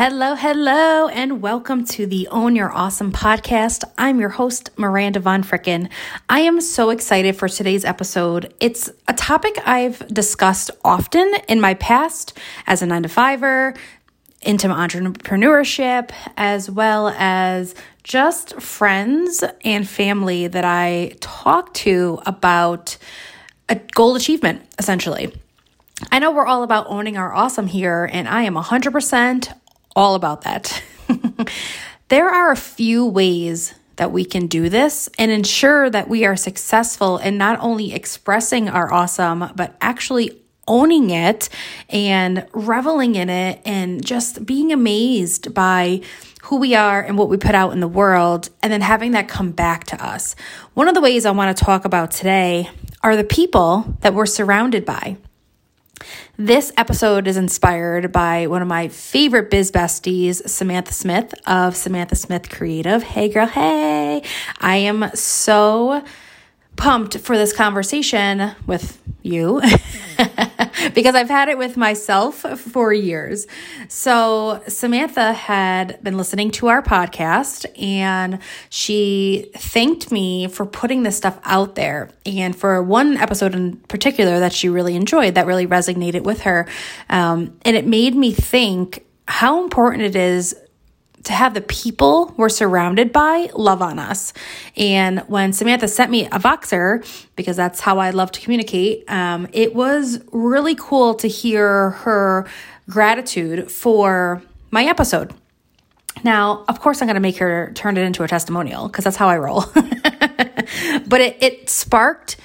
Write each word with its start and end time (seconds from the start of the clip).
Hello, 0.00 0.36
hello, 0.36 1.08
and 1.08 1.42
welcome 1.42 1.84
to 1.86 2.06
the 2.06 2.28
Own 2.28 2.54
Your 2.54 2.70
Awesome 2.70 3.10
podcast. 3.10 3.82
I'm 3.98 4.20
your 4.20 4.28
host, 4.28 4.70
Miranda 4.78 5.18
Von 5.18 5.42
Fricken. 5.42 5.90
I 6.28 6.42
am 6.42 6.60
so 6.60 6.90
excited 6.90 7.34
for 7.34 7.48
today's 7.48 7.84
episode. 7.84 8.54
It's 8.60 8.88
a 9.08 9.12
topic 9.14 9.58
I've 9.66 10.06
discussed 10.06 10.70
often 10.84 11.28
in 11.48 11.60
my 11.60 11.74
past 11.74 12.38
as 12.68 12.80
a 12.80 12.86
nine 12.86 13.02
to 13.02 13.08
fiver, 13.08 13.74
into 14.40 14.68
entrepreneurship, 14.68 16.12
as 16.36 16.70
well 16.70 17.08
as 17.08 17.74
just 18.04 18.54
friends 18.62 19.42
and 19.64 19.88
family 19.88 20.46
that 20.46 20.64
I 20.64 21.16
talk 21.18 21.74
to 21.74 22.20
about 22.24 22.98
a 23.68 23.74
goal 23.74 24.14
achievement, 24.14 24.62
essentially. 24.78 25.34
I 26.12 26.20
know 26.20 26.30
we're 26.30 26.46
all 26.46 26.62
about 26.62 26.86
owning 26.88 27.16
our 27.16 27.34
awesome 27.34 27.66
here, 27.66 28.08
and 28.12 28.28
I 28.28 28.42
am 28.42 28.54
100% 28.54 29.52
all 29.98 30.14
about 30.14 30.42
that. 30.42 30.80
there 32.08 32.28
are 32.28 32.52
a 32.52 32.56
few 32.56 33.04
ways 33.04 33.74
that 33.96 34.12
we 34.12 34.24
can 34.24 34.46
do 34.46 34.68
this 34.68 35.08
and 35.18 35.32
ensure 35.32 35.90
that 35.90 36.08
we 36.08 36.24
are 36.24 36.36
successful 36.36 37.18
in 37.18 37.36
not 37.36 37.58
only 37.58 37.92
expressing 37.92 38.68
our 38.68 38.92
awesome, 38.92 39.50
but 39.56 39.76
actually 39.80 40.40
owning 40.68 41.10
it 41.10 41.48
and 41.88 42.46
reveling 42.52 43.16
in 43.16 43.28
it 43.28 43.60
and 43.64 44.04
just 44.04 44.46
being 44.46 44.72
amazed 44.72 45.52
by 45.52 46.00
who 46.42 46.58
we 46.58 46.76
are 46.76 47.02
and 47.02 47.18
what 47.18 47.28
we 47.28 47.36
put 47.36 47.56
out 47.56 47.72
in 47.72 47.80
the 47.80 47.88
world, 47.88 48.50
and 48.62 48.72
then 48.72 48.80
having 48.80 49.10
that 49.10 49.26
come 49.26 49.50
back 49.50 49.82
to 49.82 50.02
us. 50.02 50.36
One 50.74 50.86
of 50.86 50.94
the 50.94 51.00
ways 51.00 51.26
I 51.26 51.32
want 51.32 51.56
to 51.56 51.64
talk 51.64 51.84
about 51.84 52.12
today 52.12 52.70
are 53.02 53.16
the 53.16 53.24
people 53.24 53.96
that 54.02 54.14
we're 54.14 54.26
surrounded 54.26 54.84
by. 54.84 55.16
This 56.40 56.70
episode 56.76 57.26
is 57.26 57.36
inspired 57.36 58.12
by 58.12 58.46
one 58.46 58.62
of 58.62 58.68
my 58.68 58.86
favorite 58.86 59.50
biz 59.50 59.72
besties, 59.72 60.48
Samantha 60.48 60.92
Smith 60.92 61.34
of 61.48 61.74
Samantha 61.74 62.14
Smith 62.14 62.48
Creative. 62.48 63.02
Hey, 63.02 63.28
girl, 63.28 63.48
hey. 63.48 64.22
I 64.60 64.76
am 64.76 65.10
so 65.14 66.04
pumped 66.78 67.18
for 67.18 67.36
this 67.36 67.52
conversation 67.52 68.52
with 68.66 69.02
you 69.22 69.60
because 70.94 71.14
I've 71.14 71.28
had 71.28 71.48
it 71.48 71.58
with 71.58 71.76
myself 71.76 72.36
for 72.36 72.92
years. 72.92 73.46
So, 73.88 74.62
Samantha 74.68 75.32
had 75.32 76.02
been 76.02 76.16
listening 76.16 76.50
to 76.52 76.68
our 76.68 76.80
podcast 76.80 77.66
and 77.80 78.38
she 78.70 79.50
thanked 79.56 80.10
me 80.10 80.48
for 80.48 80.64
putting 80.64 81.02
this 81.02 81.16
stuff 81.16 81.38
out 81.44 81.74
there. 81.74 82.10
And 82.24 82.56
for 82.56 82.82
one 82.82 83.16
episode 83.16 83.54
in 83.54 83.76
particular 83.88 84.38
that 84.38 84.52
she 84.52 84.68
really 84.68 84.94
enjoyed, 84.94 85.34
that 85.34 85.46
really 85.46 85.66
resonated 85.66 86.22
with 86.22 86.42
her. 86.42 86.66
Um, 87.10 87.58
and 87.62 87.76
it 87.76 87.86
made 87.86 88.14
me 88.14 88.32
think 88.32 89.04
how 89.26 89.62
important 89.62 90.04
it 90.04 90.16
is 90.16 90.56
to 91.28 91.34
have 91.34 91.52
the 91.52 91.60
people 91.60 92.32
we're 92.38 92.48
surrounded 92.48 93.12
by 93.12 93.50
love 93.54 93.82
on 93.82 93.98
us. 93.98 94.32
And 94.78 95.20
when 95.28 95.52
Samantha 95.52 95.86
sent 95.86 96.10
me 96.10 96.24
a 96.24 96.38
Voxer, 96.38 97.06
because 97.36 97.54
that's 97.54 97.80
how 97.80 97.98
I 97.98 98.10
love 98.10 98.32
to 98.32 98.40
communicate, 98.40 99.04
um, 99.10 99.46
it 99.52 99.74
was 99.74 100.20
really 100.32 100.74
cool 100.74 101.12
to 101.16 101.28
hear 101.28 101.90
her 101.90 102.46
gratitude 102.88 103.70
for 103.70 104.42
my 104.70 104.84
episode. 104.84 105.34
Now, 106.24 106.64
of 106.66 106.80
course, 106.80 107.02
I'm 107.02 107.06
going 107.06 107.14
to 107.16 107.20
make 107.20 107.36
her 107.36 107.72
turn 107.74 107.98
it 107.98 108.04
into 108.04 108.22
a 108.22 108.28
testimonial 108.28 108.88
because 108.88 109.04
that's 109.04 109.18
how 109.18 109.28
I 109.28 109.36
roll. 109.36 109.64
but 109.74 111.20
it, 111.20 111.42
it 111.42 111.68
sparked 111.68 112.38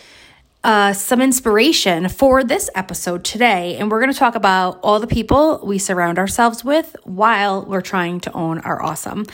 uh, 0.63 0.93
some 0.93 1.21
inspiration 1.21 2.07
for 2.07 2.43
this 2.43 2.69
episode 2.73 3.23
today. 3.23 3.77
And 3.77 3.91
we're 3.91 3.99
going 3.99 4.13
to 4.13 4.17
talk 4.17 4.35
about 4.35 4.79
all 4.81 4.99
the 4.99 5.07
people 5.07 5.59
we 5.63 5.77
surround 5.77 6.17
ourselves 6.17 6.63
with 6.63 6.95
while 7.03 7.65
we're 7.65 7.81
trying 7.81 8.21
to 8.21 8.31
own 8.33 8.59
our 8.59 8.81
awesome. 8.81 9.25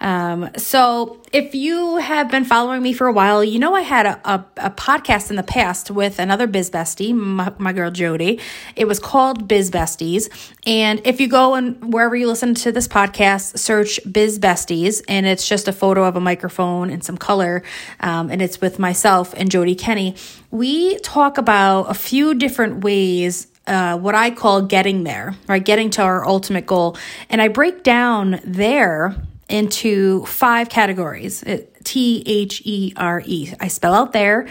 Um, 0.00 0.50
so, 0.56 1.20
if 1.32 1.54
you 1.54 1.96
have 1.96 2.30
been 2.30 2.44
following 2.44 2.82
me 2.82 2.92
for 2.92 3.06
a 3.06 3.12
while, 3.12 3.42
you 3.42 3.58
know 3.58 3.74
I 3.74 3.82
had 3.82 4.06
a, 4.06 4.20
a, 4.24 4.44
a 4.56 4.70
podcast 4.70 5.30
in 5.30 5.36
the 5.36 5.42
past 5.42 5.90
with 5.90 6.18
another 6.18 6.46
biz 6.46 6.70
bestie, 6.70 7.14
my, 7.14 7.52
my, 7.58 7.72
girl 7.72 7.90
Jody. 7.90 8.40
It 8.76 8.86
was 8.86 8.98
called 8.98 9.48
Biz 9.48 9.70
Besties. 9.70 10.28
And 10.66 11.00
if 11.04 11.20
you 11.20 11.28
go 11.28 11.54
and 11.54 11.92
wherever 11.92 12.14
you 12.14 12.28
listen 12.28 12.54
to 12.56 12.72
this 12.72 12.86
podcast, 12.86 13.58
search 13.58 14.00
Biz 14.10 14.38
Besties, 14.38 15.02
and 15.08 15.26
it's 15.26 15.46
just 15.46 15.68
a 15.68 15.72
photo 15.72 16.04
of 16.04 16.16
a 16.16 16.20
microphone 16.20 16.90
and 16.90 17.02
some 17.02 17.18
color, 17.18 17.62
um, 18.00 18.30
and 18.30 18.40
it's 18.40 18.60
with 18.60 18.78
myself 18.78 19.34
and 19.36 19.50
Jody 19.50 19.74
Kenny. 19.74 20.14
We 20.50 20.98
talk 21.00 21.38
about 21.38 21.90
a 21.90 21.94
few 21.94 22.34
different 22.34 22.84
ways 22.84 23.48
uh, 23.66 23.98
what 23.98 24.14
I 24.14 24.30
call 24.30 24.62
getting 24.62 25.04
there, 25.04 25.34
right? 25.46 25.62
Getting 25.62 25.90
to 25.90 26.02
our 26.02 26.26
ultimate 26.26 26.64
goal. 26.64 26.96
And 27.28 27.42
I 27.42 27.48
break 27.48 27.82
down 27.82 28.40
there 28.42 29.14
into 29.48 30.24
five 30.26 30.68
categories 30.68 31.42
T 31.84 32.22
H 32.26 32.62
E 32.64 32.92
R 32.96 33.22
E. 33.24 33.52
I 33.60 33.68
spell 33.68 33.94
out 33.94 34.12
there. 34.12 34.48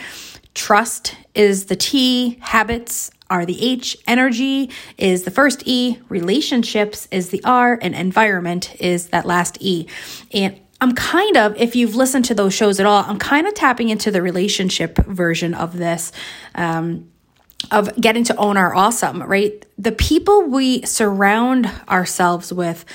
Trust 0.53 1.15
is 1.35 1.65
the 1.65 1.75
T, 1.75 2.39
habits 2.41 3.11
are 3.29 3.45
the 3.45 3.61
H, 3.61 3.97
energy 4.07 4.71
is 4.97 5.23
the 5.23 5.31
first 5.31 5.63
E, 5.67 5.99
relationships 6.09 7.07
is 7.11 7.29
the 7.29 7.43
R, 7.43 7.77
and 7.81 7.93
environment 7.93 8.75
is 8.79 9.09
that 9.09 9.25
last 9.25 9.57
E. 9.59 9.87
And 10.33 10.59
I'm 10.79 10.93
kind 10.93 11.37
of, 11.37 11.55
if 11.57 11.75
you've 11.75 11.95
listened 11.95 12.25
to 12.25 12.35
those 12.35 12.53
shows 12.53 12.79
at 12.79 12.85
all, 12.85 13.03
I'm 13.05 13.19
kind 13.19 13.47
of 13.47 13.53
tapping 13.53 13.89
into 13.89 14.11
the 14.11 14.21
relationship 14.21 14.97
version 14.97 15.53
of 15.53 15.77
this. 15.77 16.11
Um, 16.55 17.11
of 17.71 17.95
getting 17.99 18.23
to 18.25 18.35
own 18.37 18.57
our 18.57 18.73
awesome, 18.73 19.23
right? 19.23 19.65
The 19.77 19.91
people 19.91 20.43
we 20.43 20.83
surround 20.83 21.69
ourselves 21.89 22.53
with 22.53 22.85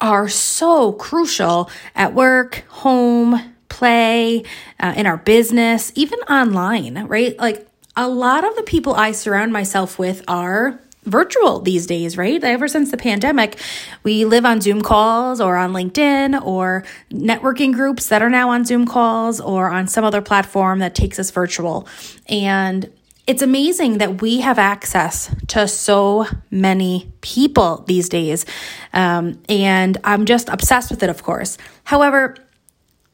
are 0.00 0.28
so 0.28 0.92
crucial 0.92 1.70
at 1.94 2.14
work, 2.14 2.64
home, 2.68 3.54
play, 3.68 4.44
uh, 4.80 4.94
in 4.96 5.06
our 5.06 5.16
business, 5.16 5.92
even 5.94 6.18
online, 6.20 7.06
right? 7.06 7.38
Like 7.38 7.66
a 7.96 8.08
lot 8.08 8.44
of 8.44 8.56
the 8.56 8.62
people 8.62 8.94
I 8.94 9.12
surround 9.12 9.52
myself 9.52 9.98
with 9.98 10.22
are 10.28 10.78
virtual 11.04 11.60
these 11.60 11.86
days, 11.86 12.16
right? 12.16 12.42
Ever 12.42 12.68
since 12.68 12.90
the 12.90 12.96
pandemic, 12.96 13.58
we 14.02 14.24
live 14.24 14.46
on 14.46 14.60
Zoom 14.60 14.82
calls 14.82 15.40
or 15.40 15.56
on 15.56 15.72
LinkedIn 15.72 16.40
or 16.44 16.84
networking 17.10 17.72
groups 17.72 18.06
that 18.06 18.22
are 18.22 18.30
now 18.30 18.50
on 18.50 18.64
Zoom 18.64 18.86
calls 18.86 19.40
or 19.40 19.70
on 19.70 19.88
some 19.88 20.04
other 20.04 20.22
platform 20.22 20.78
that 20.78 20.94
takes 20.94 21.18
us 21.18 21.30
virtual. 21.30 21.88
And 22.28 22.88
it's 23.26 23.42
amazing 23.42 23.98
that 23.98 24.20
we 24.20 24.40
have 24.40 24.58
access 24.58 25.34
to 25.48 25.68
so 25.68 26.26
many 26.50 27.12
people 27.20 27.84
these 27.86 28.08
days. 28.08 28.44
Um, 28.92 29.40
and 29.48 29.96
I'm 30.02 30.24
just 30.24 30.48
obsessed 30.48 30.90
with 30.90 31.02
it, 31.02 31.10
of 31.10 31.22
course. 31.22 31.56
However, 31.84 32.34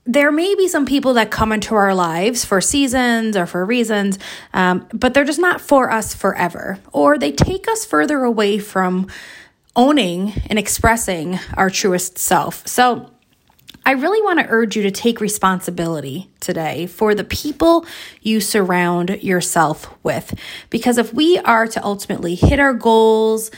there 0.06 0.32
may 0.32 0.54
be 0.54 0.66
some 0.68 0.86
people 0.86 1.14
that 1.14 1.30
come 1.30 1.52
into 1.52 1.74
our 1.74 1.94
lives 1.94 2.42
for 2.42 2.62
seasons 2.62 3.36
or 3.36 3.44
for 3.44 3.62
reasons, 3.66 4.18
um, 4.54 4.88
but 4.94 5.12
they're 5.12 5.24
just 5.24 5.38
not 5.38 5.60
for 5.60 5.90
us 5.90 6.14
forever, 6.14 6.78
or 6.92 7.18
they 7.18 7.30
take 7.30 7.68
us 7.68 7.84
further 7.84 8.24
away 8.24 8.58
from 8.58 9.08
owning 9.76 10.32
and 10.48 10.58
expressing 10.58 11.38
our 11.54 11.68
truest 11.68 12.18
self. 12.18 12.66
So, 12.66 13.10
I 13.88 13.92
really 13.92 14.20
want 14.20 14.38
to 14.38 14.44
urge 14.50 14.76
you 14.76 14.82
to 14.82 14.90
take 14.90 15.18
responsibility 15.18 16.28
today 16.40 16.86
for 16.86 17.14
the 17.14 17.24
people 17.24 17.86
you 18.20 18.38
surround 18.38 19.22
yourself 19.22 19.90
with. 20.02 20.38
Because 20.68 20.98
if 20.98 21.14
we 21.14 21.38
are 21.38 21.66
to 21.68 21.82
ultimately 21.82 22.34
hit 22.34 22.60
our 22.60 22.74
goals, 22.74 23.50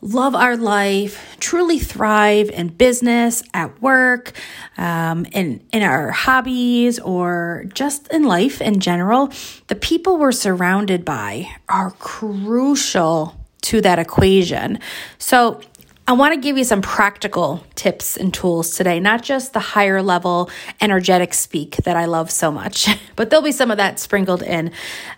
love 0.00 0.34
our 0.34 0.56
life, 0.56 1.36
truly 1.38 1.78
thrive 1.78 2.50
in 2.50 2.66
business, 2.66 3.44
at 3.54 3.80
work, 3.80 4.32
um, 4.76 5.24
in, 5.26 5.64
in 5.72 5.84
our 5.84 6.10
hobbies, 6.10 6.98
or 6.98 7.66
just 7.72 8.08
in 8.08 8.24
life 8.24 8.60
in 8.60 8.80
general, 8.80 9.30
the 9.68 9.76
people 9.76 10.18
we're 10.18 10.32
surrounded 10.32 11.04
by 11.04 11.48
are 11.68 11.92
crucial 11.92 13.36
to 13.60 13.80
that 13.82 14.00
equation. 14.00 14.80
So 15.18 15.60
I 16.08 16.12
want 16.12 16.34
to 16.34 16.40
give 16.40 16.56
you 16.56 16.62
some 16.62 16.82
practical 16.82 17.64
tips 17.74 18.16
and 18.16 18.32
tools 18.32 18.76
today, 18.76 19.00
not 19.00 19.24
just 19.24 19.52
the 19.52 19.60
higher 19.60 20.02
level 20.02 20.48
energetic 20.80 21.34
speak 21.34 21.76
that 21.78 21.96
I 21.96 22.04
love 22.04 22.30
so 22.30 22.52
much, 22.52 22.86
but 23.16 23.28
there'll 23.30 23.42
be 23.42 23.50
some 23.50 23.72
of 23.72 23.78
that 23.78 23.98
sprinkled 23.98 24.42
in. 24.42 24.70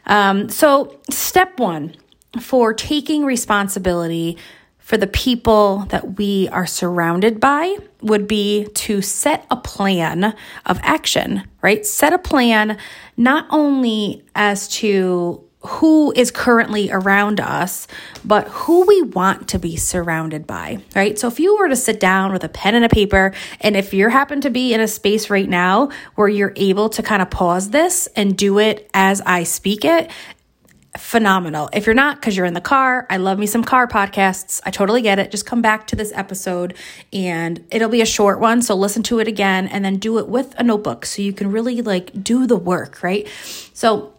Um, 0.07 0.49
so, 0.49 0.99
step 1.11 1.59
one 1.61 1.95
for 2.41 2.73
taking 2.73 3.25
responsibility 3.25 4.39
for 4.79 4.97
the 4.97 5.07
people 5.07 5.81
that 5.91 6.17
we 6.17 6.49
are 6.49 6.67
surrounded 6.67 7.39
by 7.39 7.77
would 8.01 8.27
be 8.27 8.67
to 8.73 9.03
set 9.03 9.45
a 9.51 9.57
plan 9.57 10.35
of 10.65 10.79
action, 10.83 11.43
right? 11.61 11.85
Set 11.85 12.15
a 12.15 12.19
plan 12.19 12.79
not 13.19 13.47
only 13.51 14.25
as 14.35 14.69
to 14.69 15.45
who 15.69 16.13
is 16.17 16.31
currently 16.31 16.91
around 16.91 17.41
us, 17.41 17.87
but 18.25 18.49
who 18.49 18.87
we 18.87 19.03
want 19.03 19.49
to 19.49 19.59
be 19.59 19.77
surrounded 19.77 20.47
by, 20.47 20.79
right? 20.97 21.19
So 21.19 21.29
if 21.29 21.39
you 21.39 21.59
were 21.59 21.69
to 21.69 21.77
sit 21.77 22.01
down 22.01 22.33
with 22.33 22.43
a 22.43 22.49
pen 22.49 22.75
and 22.75 22.87
a 22.87 22.89
paper, 22.89 23.35
and 23.61 23.77
if 23.77 23.93
you 23.93 24.09
happen 24.09 24.41
to 24.41 24.51
be 24.51 24.73
in 24.73 24.81
a 24.81 24.89
space 24.89 25.29
right 25.29 25.49
now 25.49 25.91
where 26.15 26.27
you're 26.27 26.55
able 26.57 26.89
to 26.89 27.03
kind 27.03 27.21
of 27.21 27.29
pause 27.29 27.69
this 27.69 28.09
and 28.17 28.35
do 28.35 28.59
it 28.59 28.91
as 28.95 29.21
I 29.21 29.43
speak 29.43 29.85
it, 29.85 30.11
phenomenal. 30.97 31.69
If 31.75 31.85
you're 31.85 31.95
not, 31.95 32.19
because 32.19 32.35
you're 32.35 32.47
in 32.47 32.55
the 32.55 32.63
car, 32.63 33.07
I 33.11 33.19
love 33.19 33.39
me 33.39 33.47
some 33.47 33.63
car 33.63 33.87
podcasts. 33.87 34.63
I 34.65 34.71
totally 34.71 35.03
get 35.03 35.19
it. 35.19 35.31
Just 35.31 35.45
come 35.45 35.61
back 35.61 35.87
to 35.89 35.97
this 35.97 36.13
episode 36.15 36.75
and 37.13 37.63
it'll 37.71 37.91
be 37.91 38.01
a 38.01 38.07
short 38.07 38.41
one. 38.41 38.63
So 38.63 38.75
listen 38.75 39.03
to 39.05 39.19
it 39.19 39.29
again 39.29 39.69
and 39.69 39.85
then 39.85 39.99
do 39.99 40.19
it 40.19 40.29
with 40.29 40.55
a 40.59 40.63
notebook 40.63 41.05
so 41.05 41.21
you 41.21 41.35
can 41.35 41.53
really 41.53 41.83
like 41.83 42.25
do 42.25 42.47
the 42.47 42.57
work, 42.57 43.03
right? 43.03 43.29
So, 43.75 44.15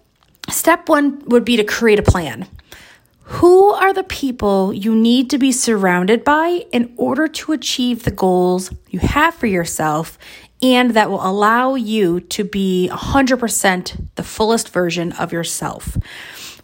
step 0.50 0.90
one 0.90 1.24
would 1.28 1.46
be 1.46 1.58
to 1.58 1.64
create 1.64 2.00
a 2.00 2.04
plan. 2.04 2.48
Who 3.24 3.70
are 3.70 3.94
the 3.94 4.04
people 4.04 4.74
you 4.74 4.96
need 4.96 5.30
to 5.30 5.38
be 5.38 5.52
surrounded 5.52 6.24
by 6.24 6.66
in 6.72 6.94
order 6.98 7.28
to 7.28 7.52
achieve 7.52 8.04
the 8.04 8.12
goals 8.12 8.72
you 8.90 9.00
have 9.00 9.36
for 9.36 9.46
yourself 9.46 10.18
and 10.62 10.92
that 10.92 11.10
will 11.10 11.26
allow 11.26 11.76
you 11.76 12.22
to 12.22 12.44
be 12.44 12.90
100% 12.92 14.08
the 14.16 14.24
fullest 14.24 14.70
version 14.70 15.12
of 15.14 15.32
yourself? 15.32 15.96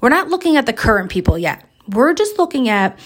We're 0.01 0.09
not 0.09 0.29
looking 0.29 0.57
at 0.57 0.65
the 0.65 0.73
current 0.73 1.11
people 1.11 1.37
yet. 1.37 1.63
We're 1.87 2.13
just 2.13 2.39
looking 2.39 2.67
at 2.67 2.97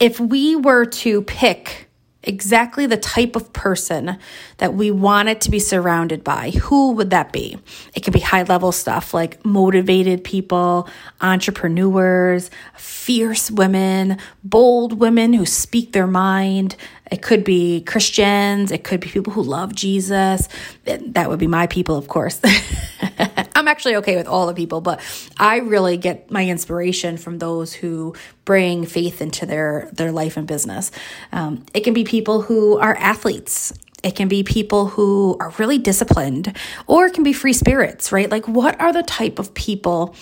if 0.00 0.18
we 0.18 0.56
were 0.56 0.86
to 0.86 1.22
pick 1.22 1.90
exactly 2.22 2.86
the 2.86 2.96
type 2.96 3.36
of 3.36 3.52
person 3.52 4.18
that 4.58 4.74
we 4.74 4.90
wanted 4.90 5.40
to 5.42 5.50
be 5.50 5.58
surrounded 5.58 6.22
by, 6.22 6.50
who 6.50 6.92
would 6.92 7.10
that 7.10 7.32
be? 7.32 7.58
It 7.94 8.00
could 8.00 8.12
be 8.12 8.20
high 8.20 8.44
level 8.44 8.72
stuff 8.72 9.12
like 9.12 9.44
motivated 9.44 10.22
people, 10.24 10.88
entrepreneurs, 11.20 12.50
fierce 12.76 13.50
women, 13.50 14.18
bold 14.44 15.00
women 15.00 15.32
who 15.32 15.44
speak 15.44 15.92
their 15.92 16.06
mind. 16.06 16.76
It 17.10 17.22
could 17.22 17.44
be 17.44 17.82
Christians. 17.82 18.70
It 18.70 18.84
could 18.84 19.00
be 19.00 19.08
people 19.08 19.32
who 19.32 19.42
love 19.42 19.74
Jesus. 19.74 20.48
That 20.84 21.28
would 21.28 21.38
be 21.38 21.46
my 21.46 21.66
people, 21.66 21.96
of 21.96 22.08
course. 22.08 22.40
I'm 23.62 23.68
actually 23.68 23.94
okay 23.96 24.16
with 24.16 24.26
all 24.26 24.48
the 24.48 24.54
people, 24.54 24.80
but 24.80 25.00
I 25.38 25.58
really 25.58 25.96
get 25.96 26.32
my 26.32 26.44
inspiration 26.44 27.16
from 27.16 27.38
those 27.38 27.72
who 27.72 28.12
bring 28.44 28.84
faith 28.86 29.22
into 29.22 29.46
their 29.46 29.88
their 29.92 30.10
life 30.10 30.36
and 30.36 30.48
business. 30.48 30.90
Um, 31.30 31.64
it 31.72 31.84
can 31.84 31.94
be 31.94 32.02
people 32.02 32.42
who 32.42 32.76
are 32.78 32.96
athletes. 32.96 33.72
It 34.02 34.16
can 34.16 34.26
be 34.26 34.42
people 34.42 34.88
who 34.88 35.36
are 35.38 35.54
really 35.58 35.78
disciplined, 35.78 36.56
or 36.88 37.06
it 37.06 37.14
can 37.14 37.22
be 37.22 37.32
free 37.32 37.52
spirits, 37.52 38.10
right? 38.10 38.28
Like, 38.28 38.48
what 38.48 38.80
are 38.80 38.92
the 38.92 39.04
type 39.04 39.38
of 39.38 39.54
people, 39.54 40.16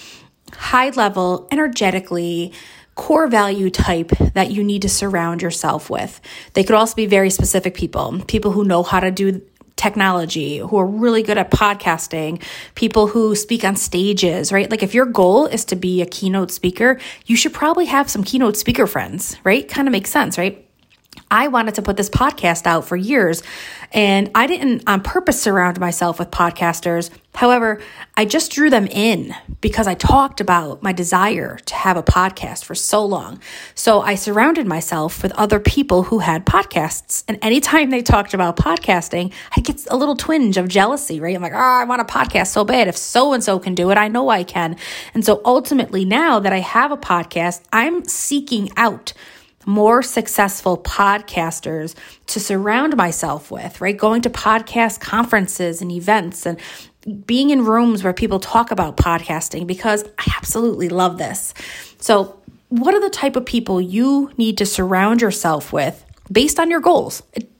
high 0.53 0.91
level, 0.91 1.49
energetically? 1.51 2.53
core 2.97 3.29
value 3.29 3.71
type 3.71 4.11
that 4.35 4.51
you 4.51 4.63
need 4.63 4.83
to 4.83 4.89
surround 4.89 5.41
yourself 5.41 5.89
with. 5.89 6.21
They 6.53 6.65
could 6.65 6.75
also 6.75 6.95
be 6.95 7.07
very 7.07 7.31
specific 7.31 7.73
people, 7.73 8.23
people 8.27 8.51
who 8.51 8.63
know 8.63 8.83
how 8.83 9.01
to 9.01 9.11
do 9.11 9.41
technology, 9.81 10.59
who 10.59 10.77
are 10.77 10.87
really 10.87 11.23
good 11.23 11.39
at 11.39 11.51
podcasting, 11.51 12.43
people 12.75 13.09
who 13.09 13.35
speak 13.35 13.65
on 13.65 13.75
stages, 13.75 14.53
right? 14.53 14.71
Like 14.71 14.83
if 14.83 14.95
your 14.95 15.07
goal 15.07 15.47
is 15.47 15.65
to 15.67 15.77
be 15.77 16.03
a 16.03 16.07
keynote 16.07 16.51
speaker, 16.51 17.01
you 17.27 17.35
should 17.35 17.55
probably 17.55 17.87
have 17.87 18.11
some 18.11 18.23
keynote 18.23 18.57
speaker 18.57 18.87
friends, 18.87 19.37
right? 19.43 19.67
Kind 19.67 19.89
of 19.89 19.93
makes 19.93 20.11
sense, 20.11 20.37
right? 20.37 20.70
I 21.31 21.49
wanted 21.49 21.77
to 21.77 21.83
put 21.83 21.97
this 21.97 22.11
podcast 22.11 22.67
out 22.67 22.85
for 22.85 22.97
years 22.97 23.43
and 23.93 24.31
I 24.35 24.47
didn't 24.47 24.83
on 24.87 25.03
purpose 25.03 25.41
surround 25.41 25.79
myself 25.81 26.19
with 26.19 26.31
podcasters. 26.31 27.11
However, 27.35 27.81
I 28.17 28.25
just 28.25 28.51
drew 28.53 28.71
them 28.71 28.87
in 28.87 29.35
because 29.61 29.87
I 29.87 29.95
talked 29.95 30.41
about 30.41 30.83
my 30.83 30.93
desire 30.93 31.59
to 31.67 31.75
have 31.75 31.97
a 31.97 32.03
podcast 32.03 32.65
for 32.65 32.75
so 32.75 33.05
long. 33.05 33.41
So 33.75 34.01
I 34.01 34.17
surrounded 34.17 34.67
myself 34.67 35.23
with 35.23 35.33
other 35.33 35.61
people 35.61 36.05
who 36.05 36.19
had 36.19 36.45
podcasts. 36.45 37.25
And 37.29 37.39
anytime 37.43 37.91
they 37.91 38.03
talked 38.03 38.35
about 38.35 38.57
podcasting, 38.57 39.33
I 39.57 39.61
get 39.61 39.87
a 39.91 39.97
little 39.97 40.17
twinge 40.17 40.57
of 40.57 40.69
jealousy, 40.69 41.21
right? 41.21 41.35
I'm 41.35 41.43
like, 41.43 41.53
oh, 41.53 41.57
I 41.57 41.85
want 41.85 42.01
a 42.01 42.05
podcast 42.05 42.49
so 42.49 42.65
bad. 42.65 42.89
If 42.89 42.97
so 42.97 43.33
and 43.33 43.43
so 43.43 43.59
can 43.59 43.75
do 43.75 43.91
it, 43.91 43.99
I 43.99 44.09
know 44.09 44.29
I 44.29 44.43
can. 44.43 44.77
And 45.15 45.25
so 45.25 45.41
ultimately, 45.45 46.05
now 46.05 46.41
that 46.41 46.53
I 46.53 46.61
have 46.61 46.91
a 46.91 46.97
podcast, 46.97 47.63
I'm 47.73 48.05
seeking 48.05 48.71
out 48.77 49.13
more 49.67 50.03
successful 50.03 50.79
podcasters 50.79 51.95
to 52.27 52.41
surround 52.41 52.97
myself 52.97 53.51
with, 53.51 53.81
right? 53.81 53.97
Going 53.97 54.23
to 54.23 54.31
podcast 54.31 55.01
conferences 55.01 55.83
and 55.83 55.93
events 55.93 56.47
and 56.47 56.59
being 57.27 57.51
in 57.51 57.65
rooms 57.65 58.05
where 58.05 58.13
people 58.13 58.41
talk 58.41 58.71
about 58.71 58.97
podcasting 58.97 59.67
because 59.67 60.05
I 60.19 60.33
absolutely 60.37 60.89
love 60.89 61.19
this. 61.19 61.55
So, 61.99 62.37
what 62.69 62.95
are 62.95 63.01
the 63.01 63.11
type 63.11 63.35
of 63.35 63.45
people 63.45 63.81
you 63.81 64.31
need 64.37 64.59
to 64.59 64.67
surround 64.67 65.21
yourself 65.21 65.73
with 65.73 66.05
based 66.31 66.61
on 66.61 66.71
your 66.71 66.81
goals? 66.81 67.23
It 67.33 67.51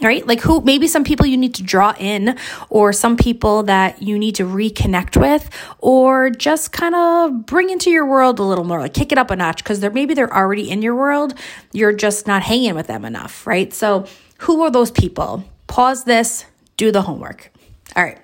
right? 0.00 0.26
Like 0.26 0.40
who, 0.40 0.60
maybe 0.60 0.86
some 0.86 1.04
people 1.04 1.26
you 1.26 1.36
need 1.36 1.54
to 1.56 1.62
draw 1.62 1.94
in, 1.98 2.38
or 2.68 2.92
some 2.92 3.16
people 3.16 3.64
that 3.64 4.02
you 4.02 4.18
need 4.18 4.36
to 4.36 4.44
reconnect 4.44 5.20
with, 5.20 5.48
or 5.78 6.30
just 6.30 6.72
kind 6.72 6.94
of 6.94 7.46
bring 7.46 7.70
into 7.70 7.90
your 7.90 8.06
world 8.06 8.38
a 8.38 8.42
little 8.42 8.64
more, 8.64 8.80
like 8.80 8.94
kick 8.94 9.12
it 9.12 9.18
up 9.18 9.30
a 9.30 9.36
notch 9.36 9.62
because 9.62 9.80
they're 9.80 9.90
maybe 9.90 10.14
they're 10.14 10.34
already 10.34 10.70
in 10.70 10.82
your 10.82 10.94
world. 10.94 11.34
You're 11.72 11.92
just 11.92 12.26
not 12.26 12.42
hanging 12.42 12.74
with 12.74 12.86
them 12.86 13.04
enough, 13.04 13.46
right? 13.46 13.72
So, 13.72 14.06
who 14.38 14.62
are 14.62 14.70
those 14.70 14.90
people? 14.90 15.44
Pause 15.66 16.04
this, 16.04 16.44
do 16.76 16.92
the 16.92 17.02
homework. 17.02 17.50
All 17.96 18.04
right. 18.04 18.18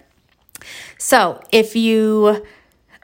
So, 0.98 1.42
if 1.50 1.74
you 1.74 2.44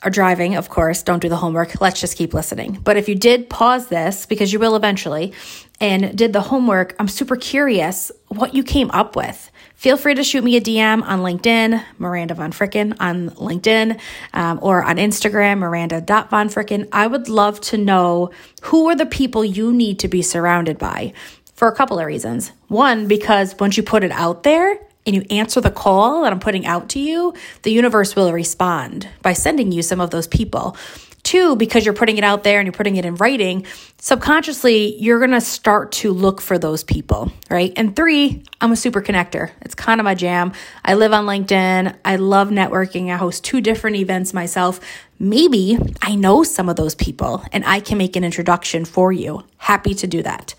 are 0.03 0.11
driving, 0.11 0.55
of 0.55 0.69
course, 0.69 1.03
don't 1.03 1.21
do 1.21 1.29
the 1.29 1.37
homework. 1.37 1.81
Let's 1.81 2.01
just 2.01 2.17
keep 2.17 2.33
listening. 2.33 2.81
But 2.83 2.97
if 2.97 3.09
you 3.09 3.15
did 3.15 3.51
pause 3.51 3.89
this, 3.89 4.25
because 4.27 4.53
you 4.53 4.59
will 4.59 4.77
eventually, 4.77 5.35
and 5.81 6.17
did 6.17 6.33
the 6.33 6.41
homework, 6.41 6.95
I'm 6.99 7.09
super 7.09 7.37
curious 7.37 8.11
what 8.31 8.55
you 8.55 8.63
came 8.63 8.91
up 8.93 9.17
with. 9.17 9.51
Feel 9.75 9.97
free 9.97 10.15
to 10.15 10.23
shoot 10.23 10.45
me 10.45 10.57
a 10.57 10.61
DM 10.61 11.03
on 11.03 11.21
LinkedIn, 11.21 11.83
Miranda 11.99 12.35
Von 12.35 12.53
Fricken 12.53 12.97
on 13.01 13.31
LinkedIn, 13.31 13.99
um, 14.33 14.61
or 14.63 14.85
on 14.85 14.97
Instagram, 14.97 15.59
Miranda.vonfricken. 15.59 16.89
I 16.93 17.09
would 17.09 17.29
love 17.29 17.61
to 17.63 17.77
know 17.77 18.31
who 18.63 18.89
are 18.89 18.95
the 18.95 19.07
people 19.07 19.45
you 19.45 19.73
need 19.73 19.99
to 19.99 20.09
be 20.09 20.23
surrounded 20.23 20.79
by 20.79 21.13
for 21.55 21.67
a 21.67 21.75
couple 21.75 21.99
of 21.99 22.07
reasons. 22.07 22.53
One, 22.69 23.09
because 23.09 23.57
once 23.59 23.77
you 23.77 23.83
put 23.83 24.05
it 24.05 24.13
out 24.13 24.45
there, 24.45 24.79
and 25.07 25.17
you 25.17 25.23
answer 25.31 25.63
the 25.63 25.71
call 25.71 26.23
that 26.23 26.33
I'm 26.33 26.41
putting 26.41 26.67
out 26.67 26.91
to 26.91 27.01
you, 27.01 27.33
the 27.63 27.73
universe 27.73 28.15
will 28.15 28.33
respond 28.33 29.09
by 29.23 29.33
sending 29.33 29.73
you 29.73 29.83
some 29.83 29.99
of 29.99 30.11
those 30.11 30.29
people. 30.29 30.77
Two, 31.23 31.55
because 31.57 31.85
you're 31.85 31.95
putting 31.95 32.19
it 32.19 32.25
out 32.25 32.45
there 32.45 32.61
and 32.61 32.67
you're 32.67 32.73
putting 32.73 32.97
it 32.97 33.05
in 33.05 33.17
writing, 33.17 33.67
subconsciously, 33.99 34.97
you're 34.97 35.19
going 35.19 35.33
to 35.33 35.41
start 35.41 35.93
to 35.93 36.13
look 36.13 36.41
for 36.41 36.59
those 36.59 36.83
people, 36.83 37.31
right? 37.51 37.73
And 37.77 37.95
three, 37.95 38.43
I'm 38.61 38.73
a 38.73 38.77
super 38.77 39.03
connector. 39.03 39.51
It's 39.61 39.75
kind 39.75 40.01
of 40.01 40.05
my 40.05 40.15
jam. 40.15 40.53
I 40.85 40.95
live 40.95 41.13
on 41.13 41.27
LinkedIn. 41.27 41.97
I 42.05 42.17
love 42.17 42.49
networking. 42.49 43.13
I 43.13 43.17
host 43.17 43.45
two 43.45 43.61
different 43.61 43.97
events 43.97 44.33
myself. 44.33 44.81
Maybe 45.19 45.79
I 46.01 46.15
know 46.15 46.43
some 46.43 46.69
of 46.69 46.77
those 46.77 46.95
people 46.95 47.45
and 47.53 47.65
I 47.65 47.81
can 47.81 47.99
make 47.99 48.17
an 48.17 48.25
introduction 48.25 48.85
for 48.85 49.13
you. 49.13 49.45
Happy 49.59 49.95
to 49.95 50.07
do 50.07 50.23
that. 50.23 50.55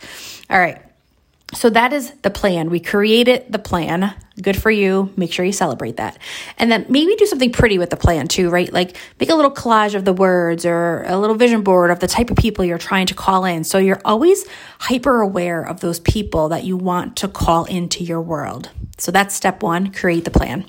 All 0.49 0.59
right. 0.59 0.90
So 1.53 1.69
that 1.69 1.91
is 1.91 2.11
the 2.21 2.29
plan. 2.29 2.69
We 2.69 2.79
created 2.79 3.45
the 3.49 3.59
plan. 3.59 4.13
Good 4.41 4.59
for 4.59 4.71
you. 4.71 5.11
Make 5.17 5.33
sure 5.33 5.43
you 5.43 5.51
celebrate 5.51 5.97
that. 5.97 6.17
And 6.57 6.71
then 6.71 6.85
maybe 6.87 7.15
do 7.15 7.25
something 7.25 7.51
pretty 7.51 7.77
with 7.77 7.89
the 7.89 7.97
plan 7.97 8.27
too, 8.27 8.49
right? 8.49 8.71
Like 8.71 8.95
make 9.19 9.29
a 9.29 9.35
little 9.35 9.51
collage 9.51 9.93
of 9.93 10.05
the 10.05 10.13
words 10.13 10.65
or 10.65 11.03
a 11.03 11.17
little 11.17 11.35
vision 11.35 11.61
board 11.61 11.91
of 11.91 11.99
the 11.99 12.07
type 12.07 12.31
of 12.31 12.37
people 12.37 12.63
you're 12.63 12.77
trying 12.77 13.07
to 13.07 13.13
call 13.13 13.43
in. 13.43 13.65
So 13.65 13.77
you're 13.77 14.01
always 14.05 14.45
hyper 14.79 15.19
aware 15.19 15.61
of 15.61 15.81
those 15.81 15.99
people 15.99 16.49
that 16.49 16.63
you 16.63 16.77
want 16.77 17.17
to 17.17 17.27
call 17.27 17.65
into 17.65 18.03
your 18.03 18.21
world. 18.21 18.69
So 18.97 19.11
that's 19.11 19.35
step 19.35 19.61
one, 19.61 19.91
create 19.91 20.23
the 20.23 20.31
plan. 20.31 20.65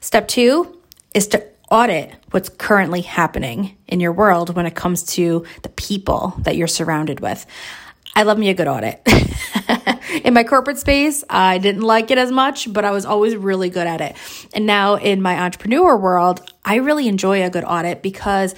Step 0.00 0.28
two 0.28 0.80
is 1.12 1.26
to 1.28 1.44
audit 1.70 2.14
what's 2.30 2.48
currently 2.48 3.00
happening 3.00 3.76
in 3.88 3.98
your 3.98 4.12
world 4.12 4.54
when 4.54 4.66
it 4.66 4.74
comes 4.74 5.02
to 5.02 5.44
the 5.62 5.68
people 5.70 6.34
that 6.38 6.56
you're 6.56 6.68
surrounded 6.68 7.20
with. 7.20 7.46
I 8.14 8.22
love 8.22 8.38
me 8.38 8.48
a 8.48 8.54
good 8.54 8.68
audit. 8.68 9.02
in 10.24 10.34
my 10.34 10.44
corporate 10.44 10.78
space, 10.78 11.24
I 11.28 11.58
didn't 11.58 11.82
like 11.82 12.10
it 12.10 12.18
as 12.18 12.30
much, 12.30 12.72
but 12.72 12.84
I 12.84 12.90
was 12.90 13.04
always 13.04 13.36
really 13.36 13.70
good 13.70 13.86
at 13.86 14.00
it. 14.00 14.16
And 14.54 14.66
now 14.66 14.96
in 14.96 15.22
my 15.22 15.40
entrepreneur 15.40 15.96
world, 15.96 16.40
I 16.64 16.76
really 16.76 17.08
enjoy 17.08 17.44
a 17.44 17.50
good 17.50 17.64
audit 17.64 18.02
because 18.02 18.54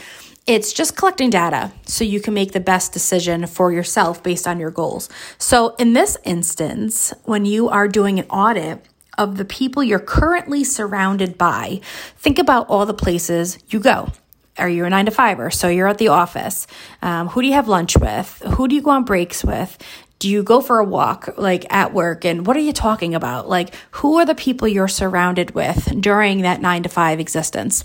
it's 0.47 0.73
just 0.73 0.97
collecting 0.97 1.31
data 1.31 1.73
so 1.87 2.05
you 2.05 2.21
can 2.21 2.35
make 2.35 2.53
the 2.53 2.61
best 2.61 2.93
decision 2.93 3.47
for 3.47 3.73
yourself 3.73 4.23
based 4.23 4.47
on 4.47 4.61
your 4.61 4.71
goals. 4.71 5.09
So, 5.38 5.75
in 5.76 5.93
this 5.93 6.17
instance, 6.25 7.12
when 7.25 7.45
you 7.45 7.69
are 7.69 7.88
doing 7.88 8.19
an 8.19 8.26
audit, 8.26 8.87
of 9.19 9.38
the 9.38 9.47
people 9.47 9.83
you're 9.83 9.99
currently 9.99 10.62
surrounded 10.62 11.38
by, 11.38 11.81
think 12.19 12.38
about 12.38 12.69
all 12.69 12.85
the 12.85 12.93
places 12.93 13.59
you 13.71 13.81
go 13.81 14.12
are 14.59 14.69
you 14.69 14.85
a 14.85 14.91
nine 14.91 15.07
to 15.07 15.11
fiver? 15.11 15.50
So 15.50 15.69
you're 15.69 15.88
at 15.88 15.99
the 15.99 16.09
office. 16.09 16.67
Um, 17.03 17.29
who 17.29 17.43
do 17.43 17.49
you 17.49 17.55
have 17.55 17.69
lunch 17.69 17.97
with? 17.97 18.43
Who 18.55 18.69
do 18.69 18.75
you 18.75 18.83
go 18.83 18.91
on 18.91 19.05
breaks 19.05 19.45
with? 19.45 19.76
Do 20.18 20.28
you 20.28 20.42
go 20.42 20.61
for 20.61 20.78
a 20.78 20.85
walk 20.85 21.35
like 21.37 21.66
at 21.73 21.92
work? 21.92 22.25
And 22.25 22.46
what 22.46 22.56
are 22.56 22.61
you 22.61 22.73
talking 22.73 23.14
about? 23.14 23.49
Like, 23.49 23.75
who 23.92 24.16
are 24.16 24.25
the 24.25 24.35
people 24.35 24.66
you're 24.66 24.88
surrounded 24.88 25.54
with 25.54 26.00
during 26.00 26.42
that 26.42 26.61
nine 26.61 26.82
to 26.85 26.88
five 26.88 27.20
existence? 27.20 27.85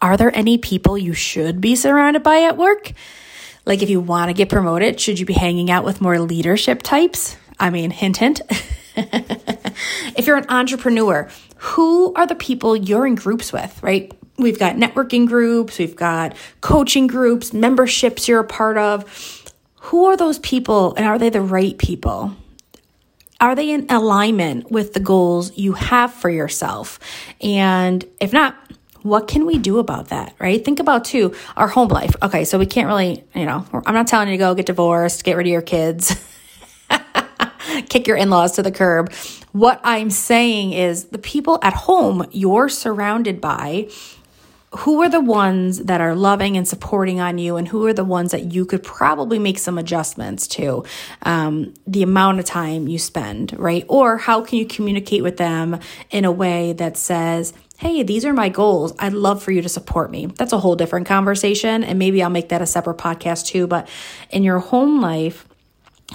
Are 0.00 0.16
there 0.16 0.34
any 0.36 0.58
people 0.58 0.98
you 0.98 1.14
should 1.14 1.60
be 1.60 1.74
surrounded 1.74 2.22
by 2.22 2.42
at 2.42 2.56
work? 2.56 2.92
Like, 3.64 3.82
if 3.82 3.90
you 3.90 4.00
want 4.00 4.28
to 4.28 4.34
get 4.34 4.48
promoted, 4.48 5.00
should 5.00 5.18
you 5.18 5.26
be 5.26 5.34
hanging 5.34 5.70
out 5.70 5.84
with 5.84 6.00
more 6.00 6.18
leadership 6.18 6.82
types? 6.82 7.36
I 7.58 7.70
mean, 7.70 7.90
hint, 7.90 8.18
hint. 8.18 8.40
if 8.96 10.26
you're 10.26 10.36
an 10.36 10.48
entrepreneur, 10.48 11.28
who 11.56 12.14
are 12.14 12.26
the 12.26 12.34
people 12.34 12.76
you're 12.76 13.06
in 13.06 13.14
groups 13.14 13.52
with, 13.52 13.82
right? 13.82 14.12
we've 14.38 14.58
got 14.58 14.76
networking 14.76 15.26
groups, 15.26 15.78
we've 15.78 15.96
got 15.96 16.36
coaching 16.60 17.06
groups, 17.06 17.52
memberships 17.52 18.28
you're 18.28 18.40
a 18.40 18.44
part 18.44 18.78
of. 18.78 19.04
Who 19.80 20.06
are 20.06 20.16
those 20.16 20.38
people 20.40 20.94
and 20.96 21.06
are 21.06 21.18
they 21.18 21.30
the 21.30 21.40
right 21.40 21.76
people? 21.78 22.36
Are 23.40 23.54
they 23.54 23.70
in 23.70 23.86
alignment 23.88 24.70
with 24.70 24.94
the 24.94 25.00
goals 25.00 25.56
you 25.56 25.74
have 25.74 26.12
for 26.12 26.28
yourself? 26.28 26.98
And 27.40 28.04
if 28.20 28.32
not, 28.32 28.56
what 29.02 29.28
can 29.28 29.46
we 29.46 29.58
do 29.58 29.78
about 29.78 30.08
that, 30.08 30.34
right? 30.40 30.64
Think 30.64 30.80
about 30.80 31.04
too 31.04 31.34
our 31.56 31.68
home 31.68 31.88
life. 31.88 32.14
Okay, 32.22 32.44
so 32.44 32.58
we 32.58 32.66
can't 32.66 32.88
really, 32.88 33.24
you 33.34 33.46
know, 33.46 33.64
I'm 33.86 33.94
not 33.94 34.08
telling 34.08 34.28
you 34.28 34.34
to 34.34 34.38
go 34.38 34.54
get 34.54 34.66
divorced, 34.66 35.22
get 35.22 35.36
rid 35.36 35.46
of 35.46 35.52
your 35.52 35.62
kids, 35.62 36.16
kick 37.88 38.08
your 38.08 38.16
in 38.16 38.28
laws 38.28 38.52
to 38.52 38.62
the 38.62 38.72
curb. 38.72 39.12
What 39.52 39.80
I'm 39.84 40.10
saying 40.10 40.72
is 40.72 41.06
the 41.06 41.18
people 41.18 41.58
at 41.62 41.74
home 41.74 42.26
you're 42.32 42.68
surrounded 42.68 43.40
by 43.40 43.88
who 44.76 45.02
are 45.02 45.08
the 45.08 45.20
ones 45.20 45.78
that 45.84 46.00
are 46.00 46.14
loving 46.14 46.56
and 46.56 46.68
supporting 46.68 47.20
on 47.20 47.38
you 47.38 47.56
and 47.56 47.68
who 47.68 47.86
are 47.86 47.92
the 47.92 48.04
ones 48.04 48.32
that 48.32 48.52
you 48.52 48.66
could 48.66 48.82
probably 48.82 49.38
make 49.38 49.58
some 49.58 49.78
adjustments 49.78 50.46
to 50.46 50.84
um, 51.22 51.72
the 51.86 52.02
amount 52.02 52.38
of 52.38 52.44
time 52.44 52.86
you 52.86 52.98
spend 52.98 53.58
right? 53.58 53.84
Or 53.88 54.18
how 54.18 54.42
can 54.42 54.58
you 54.58 54.66
communicate 54.66 55.22
with 55.22 55.38
them 55.38 55.80
in 56.10 56.24
a 56.24 56.32
way 56.32 56.74
that 56.74 56.96
says 56.96 57.54
hey 57.78 58.02
these 58.02 58.24
are 58.24 58.32
my 58.32 58.48
goals. 58.48 58.92
I'd 58.98 59.12
love 59.12 59.40
for 59.40 59.52
you 59.52 59.62
to 59.62 59.68
support 59.68 60.10
me. 60.10 60.26
That's 60.26 60.52
a 60.52 60.58
whole 60.58 60.74
different 60.74 61.06
conversation 61.06 61.84
and 61.84 61.98
maybe 61.98 62.22
i'll 62.22 62.30
make 62.30 62.50
that 62.50 62.62
a 62.62 62.66
separate 62.66 62.98
podcast 62.98 63.46
too 63.46 63.66
but 63.66 63.88
in 64.30 64.42
your 64.42 64.58
home 64.58 65.00
life 65.00 65.47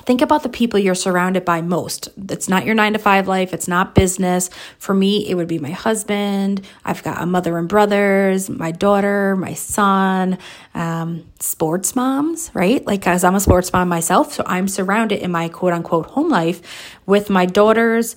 think 0.02 0.22
about 0.22 0.44
the 0.44 0.50
people 0.50 0.80
you're 0.80 0.96
surrounded 0.96 1.46
by 1.46 1.62
most. 1.62 2.10
It's 2.30 2.50
not 2.50 2.66
your 2.66 2.76
nine 2.76 2.94
to 2.94 3.00
five 3.00 3.28
life, 3.28 3.54
it's 3.54 3.68
not 3.68 3.96
business. 3.96 4.50
For 4.80 4.94
me, 4.94 5.30
it 5.30 5.36
would 5.36 5.48
be 5.48 5.60
my 5.60 5.72
husband. 5.72 6.66
I've 6.84 7.04
got 7.04 7.22
a 7.22 7.26
mother 7.26 7.58
and 7.58 7.70
brothers, 7.70 8.50
my 8.50 8.72
daughter, 8.72 9.36
my 9.36 9.54
son, 9.54 10.38
um, 10.74 11.26
sports 11.40 11.96
moms, 11.96 12.50
right? 12.54 12.86
Like, 12.86 13.08
as 13.08 13.24
I'm 13.24 13.36
a 13.36 13.40
sports 13.40 13.72
mom 13.72 13.88
myself, 13.88 14.34
so 14.34 14.44
I'm 14.48 14.68
surrounded 14.68 15.20
in 15.20 15.32
my 15.32 15.48
quote 15.50 15.74
unquote 15.74 16.08
home 16.08 16.30
life 16.30 16.62
with 17.06 17.30
my 17.30 17.46
daughters 17.46 18.16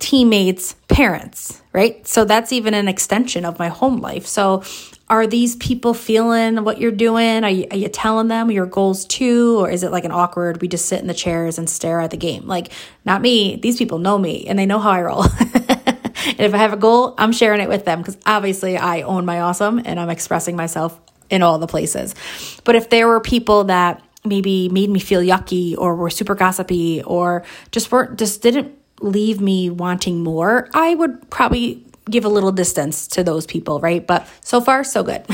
teammates, 0.00 0.74
parents, 0.88 1.62
right? 1.72 2.06
So 2.06 2.24
that's 2.24 2.52
even 2.52 2.74
an 2.74 2.88
extension 2.88 3.44
of 3.44 3.58
my 3.58 3.68
home 3.68 4.00
life. 4.00 4.26
So 4.26 4.64
are 5.10 5.26
these 5.26 5.56
people 5.56 5.92
feeling 5.92 6.62
what 6.62 6.80
you're 6.80 6.92
doing? 6.92 7.42
Are 7.42 7.50
you, 7.50 7.66
are 7.72 7.76
you 7.76 7.88
telling 7.88 8.28
them 8.28 8.48
your 8.48 8.64
goals 8.64 9.04
too? 9.04 9.58
Or 9.58 9.68
is 9.68 9.82
it 9.82 9.90
like 9.90 10.04
an 10.04 10.12
awkward, 10.12 10.62
we 10.62 10.68
just 10.68 10.86
sit 10.86 11.00
in 11.00 11.08
the 11.08 11.14
chairs 11.14 11.58
and 11.58 11.68
stare 11.68 12.00
at 12.00 12.12
the 12.12 12.16
game? 12.16 12.46
Like, 12.46 12.72
not 13.04 13.20
me. 13.20 13.56
These 13.56 13.76
people 13.76 13.98
know 13.98 14.16
me 14.16 14.46
and 14.46 14.56
they 14.56 14.66
know 14.66 14.78
how 14.78 14.90
I 14.90 15.02
roll. 15.02 15.24
and 15.40 16.38
if 16.38 16.54
I 16.54 16.58
have 16.58 16.72
a 16.72 16.76
goal, 16.76 17.16
I'm 17.18 17.32
sharing 17.32 17.60
it 17.60 17.68
with 17.68 17.84
them 17.84 17.98
because 17.98 18.16
obviously 18.24 18.78
I 18.78 19.02
own 19.02 19.24
my 19.24 19.40
awesome 19.40 19.82
and 19.84 19.98
I'm 19.98 20.10
expressing 20.10 20.54
myself 20.54 20.98
in 21.28 21.42
all 21.42 21.58
the 21.58 21.66
places. 21.66 22.14
But 22.62 22.76
if 22.76 22.88
there 22.88 23.08
were 23.08 23.20
people 23.20 23.64
that 23.64 24.00
maybe 24.24 24.68
made 24.68 24.90
me 24.90 25.00
feel 25.00 25.22
yucky 25.22 25.76
or 25.76 25.96
were 25.96 26.10
super 26.10 26.36
gossipy 26.36 27.02
or 27.02 27.44
just 27.72 27.90
weren't, 27.90 28.16
just 28.16 28.42
didn't 28.42 28.78
leave 29.00 29.40
me 29.40 29.70
wanting 29.70 30.22
more, 30.22 30.68
I 30.72 30.94
would 30.94 31.28
probably 31.30 31.84
give 32.08 32.24
a 32.24 32.28
little 32.28 32.52
distance 32.52 33.06
to 33.08 33.22
those 33.24 33.46
people, 33.46 33.80
right? 33.80 34.06
But 34.06 34.26
so 34.40 34.60
far, 34.60 34.84
so 34.84 35.02
good. 35.02 35.24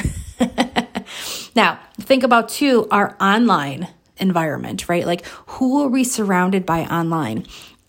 now, 1.56 1.78
think 2.00 2.22
about 2.22 2.48
too 2.48 2.88
our 2.90 3.16
online 3.20 3.88
environment, 4.18 4.88
right? 4.88 5.06
Like, 5.06 5.24
who 5.46 5.82
are 5.82 5.88
we 5.88 6.04
surrounded 6.04 6.66
by 6.66 6.84
online? 6.84 7.46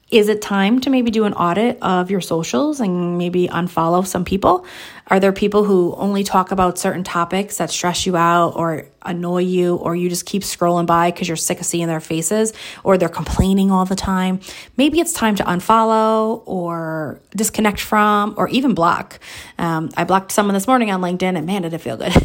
Is 0.10 0.30
it 0.30 0.42
time 0.42 0.80
to 0.82 0.90
maybe 0.90 1.12
do 1.12 1.26
an 1.26 1.34
audit 1.34 1.80
of 1.82 2.10
your 2.10 2.22
socials 2.22 2.80
and 2.80 3.18
maybe 3.18 3.50
unfollow 3.50 4.08
some 4.08 4.24
people? 4.24 4.66
Are 5.08 5.20
there 5.20 5.34
people 5.34 5.66
who 5.66 5.94
only 5.98 6.24
talk 6.24 6.52
about 6.52 6.78
certain 6.78 7.04
topics 7.04 7.58
that 7.58 7.70
stress 7.70 8.06
you 8.06 8.16
out 8.16 8.56
or 8.56 8.86
annoy 9.02 9.42
you, 9.42 9.76
or 9.76 9.98
you 9.98 10.08
just 10.08 10.26
keep 10.26 10.44
scrolling 10.44 10.86
by 10.86 11.12
because 11.12 11.28
you're 11.28 11.36
sick 11.36 11.60
of 11.60 11.66
seeing 11.66 11.88
their 11.88 12.00
faces, 12.00 12.54
or 12.86 12.98
they're 12.98 13.10
complaining 13.10 13.70
all 13.70 13.84
the 13.84 13.98
time? 13.98 14.40
Maybe 14.78 15.02
it's 15.02 15.12
time 15.12 15.36
to 15.36 15.44
unfollow 15.44 16.42
or 16.46 17.20
disconnect 17.36 17.82
from, 17.82 18.34
or 18.38 18.48
even 18.48 18.74
block. 18.74 19.20
Um, 19.58 19.90
I 19.98 20.06
blocked 20.06 20.32
someone 20.32 20.54
this 20.54 20.68
morning 20.68 20.90
on 20.90 21.02
LinkedIn, 21.02 21.38
and 21.38 21.46
man, 21.46 21.64
did 21.64 21.74
it 21.74 21.80
feel 21.80 21.98
good. 21.98 22.16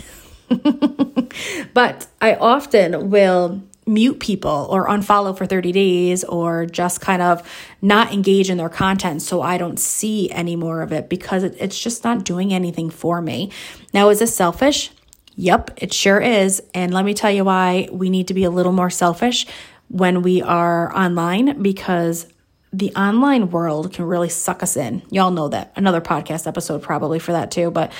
but 1.74 2.06
I 2.20 2.36
often 2.36 3.10
will 3.10 3.60
mute 3.86 4.20
people 4.20 4.68
or 4.70 4.86
unfollow 4.86 5.36
for 5.36 5.46
30 5.46 5.72
days 5.72 6.24
or 6.24 6.66
just 6.66 7.00
kind 7.00 7.20
of 7.20 7.46
not 7.80 8.12
engage 8.12 8.48
in 8.48 8.58
their 8.58 8.68
content 8.68 9.22
so 9.22 9.42
I 9.42 9.58
don't 9.58 9.78
see 9.78 10.30
any 10.30 10.54
more 10.54 10.82
of 10.82 10.92
it 10.92 11.08
because 11.08 11.42
it's 11.42 11.80
just 11.80 12.04
not 12.04 12.24
doing 12.24 12.52
anything 12.52 12.90
for 12.90 13.20
me. 13.20 13.50
Now, 13.92 14.08
is 14.10 14.20
this 14.20 14.34
selfish? 14.34 14.90
Yep, 15.34 15.72
it 15.78 15.92
sure 15.92 16.20
is. 16.20 16.62
And 16.74 16.92
let 16.94 17.04
me 17.04 17.14
tell 17.14 17.30
you 17.30 17.44
why 17.44 17.88
we 17.90 18.10
need 18.10 18.28
to 18.28 18.34
be 18.34 18.44
a 18.44 18.50
little 18.50 18.72
more 18.72 18.90
selfish 18.90 19.46
when 19.88 20.22
we 20.22 20.42
are 20.42 20.94
online 20.96 21.60
because 21.62 22.26
the 22.72 22.92
online 22.94 23.50
world 23.50 23.92
can 23.92 24.04
really 24.04 24.28
suck 24.28 24.62
us 24.62 24.76
in. 24.76 25.02
Y'all 25.10 25.30
know 25.30 25.48
that. 25.48 25.72
Another 25.76 26.00
podcast 26.00 26.46
episode 26.46 26.82
probably 26.82 27.18
for 27.18 27.32
that 27.32 27.50
too. 27.50 27.70
But 27.70 27.92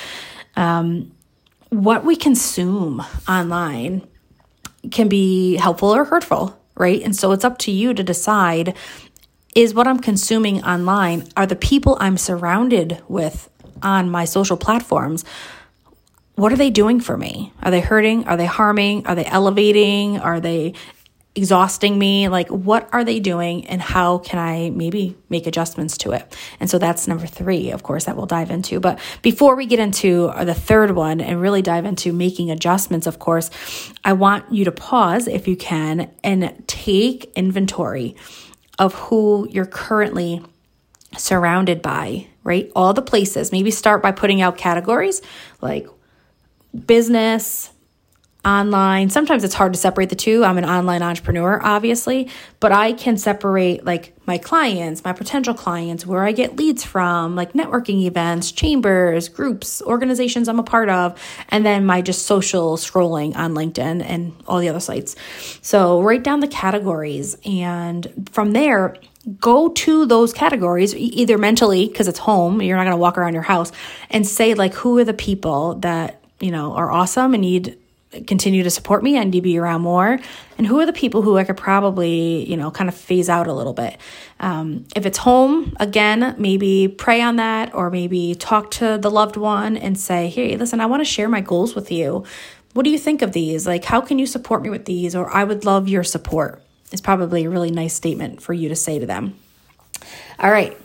um, 0.57 1.12
what 1.71 2.05
we 2.05 2.17
consume 2.17 3.03
online 3.29 4.07
can 4.91 5.09
be 5.09 5.57
helpful 5.57 5.95
or 5.95 6.05
hurtful, 6.05 6.59
right? 6.77 7.03
And 7.03 7.15
so 7.15 7.33
it's 7.33 7.45
up 7.45 7.59
to 7.59 7.71
you 7.71 7.95
to 7.95 8.03
decide 8.03 8.77
is 9.55 9.75
what 9.75 9.87
I'm 9.87 9.99
consuming 9.99 10.65
online, 10.65 11.29
are 11.37 11.47
the 11.47 11.57
people 11.57 11.99
I'm 12.01 12.17
surrounded 12.17 13.03
with 13.07 13.51
on 13.83 14.09
my 14.09 14.25
social 14.25 14.57
platforms, 14.57 15.25
what 16.37 16.53
are 16.53 16.57
they 16.57 16.71
doing 16.71 17.01
for 17.01 17.17
me? 17.17 17.53
Are 17.62 17.71
they 17.71 17.81
hurting? 17.81 18.27
Are 18.27 18.37
they 18.37 18.47
harming? 18.47 19.07
Are 19.07 19.15
they 19.15 19.27
elevating? 19.27 20.19
Are 20.19 20.41
they 20.41 20.73
exhausting 21.35 21.99
me? 21.99 22.29
Like, 22.29 22.49
what 22.49 22.89
are 22.93 23.05
they 23.05 23.19
doing 23.19 23.67
and 23.67 23.81
how 23.81 24.19
can 24.19 24.39
I 24.39 24.71
maybe 24.71 25.17
make 25.31 25.47
adjustments 25.47 25.97
to 25.99 26.12
it? 26.12 26.37
And 26.61 26.69
so 26.69 26.79
that's 26.79 27.09
number 27.09 27.27
three, 27.27 27.71
of 27.71 27.83
course, 27.83 28.05
that 28.05 28.17
we'll 28.17 28.27
dive 28.27 28.51
into. 28.51 28.81
But 28.81 28.99
before 29.23 29.57
we 29.57 29.67
get 29.67 29.79
into 29.79 30.27
uh, 30.27 30.45
the 30.45 30.55
third 30.55 30.91
one 30.91 31.21
and 31.21 31.41
really 31.41 31.62
dive 31.62 31.87
into 31.87 32.12
making 32.12 32.51
adjustments, 32.51 33.07
of 33.07 33.19
course, 33.19 33.51
I 34.05 34.12
want 34.12 34.53
you 34.53 34.65
to 34.67 34.73
pause 34.73 35.27
if 35.27 35.49
you 35.49 35.57
can 35.57 36.11
and 36.23 36.62
take 36.67 37.33
inventory 37.35 38.15
of 38.79 38.95
who 38.95 39.49
you're 39.51 39.67
currently 39.67 40.43
surrounded 41.17 41.83
by, 41.83 42.27
right? 42.43 42.71
All 42.75 42.93
the 42.93 43.03
places. 43.03 43.53
Maybe 43.53 43.71
start 43.71 44.03
by 44.03 44.12
putting 44.12 44.41
out 44.43 44.59
categories 44.59 45.23
like 45.61 45.87
business, 46.87 47.71
online. 48.44 49.08
Sometimes 49.08 49.44
it's 49.44 49.54
hard 49.54 49.72
to 49.72 49.78
separate 49.78 50.08
the 50.08 50.16
two. 50.16 50.44
I'm 50.44 50.58
an 50.58 50.64
online 50.64 51.02
entrepreneur, 51.02 51.61
obviously, 51.62 52.28
but 52.58 52.72
I 52.72 52.92
can 52.92 53.16
separate 53.16 53.84
like 53.84 54.14
my 54.26 54.37
clients, 54.38 55.04
my 55.04 55.12
potential 55.12 55.54
clients, 55.54 56.04
where 56.04 56.25
I 56.25 56.32
get 56.32 56.56
leads 56.56 56.84
from, 56.84 57.37
like 57.37 57.52
networking 57.52 58.02
events, 58.02 58.50
chambers, 58.50 59.28
groups, 59.28 59.80
organizations 59.82 60.49
I'm 60.49 60.58
a 60.58 60.64
part 60.64 60.88
of, 60.88 61.20
and 61.50 61.64
then 61.64 61.87
my 61.87 62.02
just 62.02 62.26
social 62.26 62.76
scrolling 62.76 63.37
on 63.37 63.54
LinkedIn 63.54 64.04
and 64.04 64.34
all 64.49 64.58
the 64.58 64.68
other 64.68 64.80
sites. 64.80 65.14
So 65.61 66.02
write 66.02 66.25
down 66.25 66.40
the 66.40 66.49
categories 66.49 67.37
and 67.44 68.28
from 68.32 68.52
there, 68.52 68.96
go 69.38 69.68
to 69.68 70.04
those 70.04 70.32
categories 70.32 70.96
either 70.96 71.38
mentally 71.38 71.87
because 71.87 72.08
it's 72.08 72.18
home 72.18 72.61
you're 72.61 72.76
not 72.76 72.82
going 72.82 72.90
to 72.90 72.96
walk 72.96 73.16
around 73.16 73.34
your 73.34 73.42
house 73.44 73.70
and 74.11 74.26
say 74.26 74.54
like 74.54 74.75
who 74.75 74.99
are 74.99 75.04
the 75.04 75.14
people 75.14 75.76
that 75.76 76.20
you 76.40 76.50
know 76.50 76.72
are 76.72 76.90
awesome 76.90 77.32
and 77.32 77.42
need 77.42 77.78
continue 78.26 78.62
to 78.62 78.71
support 78.71 79.02
me. 79.02 79.19
I 79.19 79.25
need 79.25 79.33
to 79.33 79.40
be 79.40 79.59
around 79.59 79.83
more. 79.83 80.19
And 80.59 80.66
who 80.66 80.78
are 80.81 80.87
the 80.87 80.92
people 80.92 81.23
who 81.23 81.38
I 81.38 81.45
could 81.45 81.57
probably, 81.57 82.49
you 82.49 82.57
know, 82.57 82.71
kind 82.71 82.88
of 82.88 82.95
phase 82.95 83.28
out 83.28 83.47
a 83.47 83.52
little 83.52 83.73
bit? 83.73 83.97
Um, 84.40 84.85
if 84.95 85.07
it's 85.07 85.19
home, 85.19 85.75
again, 85.81 86.35
maybe 86.38 86.88
pray 86.88 87.23
on 87.23 87.37
that 87.37 87.75
or 87.75 87.90
maybe 87.90 88.35
talk 88.35 88.71
to 88.73 88.99
the 88.99 89.11
loved 89.11 89.37
one 89.37 89.76
and 89.76 89.99
say, 89.99 90.28
hey, 90.28 90.57
listen, 90.57 90.81
I 90.81 90.87
want 90.87 91.00
to 91.00 91.04
share 91.04 91.28
my 91.28 91.40
goals 91.40 91.75
with 91.75 91.90
you. 91.90 92.25
What 92.75 92.85
do 92.85 92.90
you 92.90 92.99
think 92.99 93.23
of 93.23 93.33
these? 93.33 93.66
Like, 93.66 93.85
how 93.85 94.00
can 94.00 94.19
you 94.19 94.26
support 94.26 94.62
me 94.62 94.71
with 94.71 94.85
these? 94.85 95.14
Or 95.14 95.31
I 95.35 95.45
would 95.45 95.64
love 95.64 95.88
your 95.88 96.04
support. 96.04 96.62
It's 96.90 97.00
probably 97.00 97.45
a 97.45 97.50
really 97.50 97.71
nice 97.71 97.95
statement 97.95 98.42
for 98.42 98.52
you 98.52 98.69
to 98.69 98.76
say 98.76 98.99
to 98.99 99.07
them. 99.07 99.37
All 100.38 100.50
right. 100.50 100.76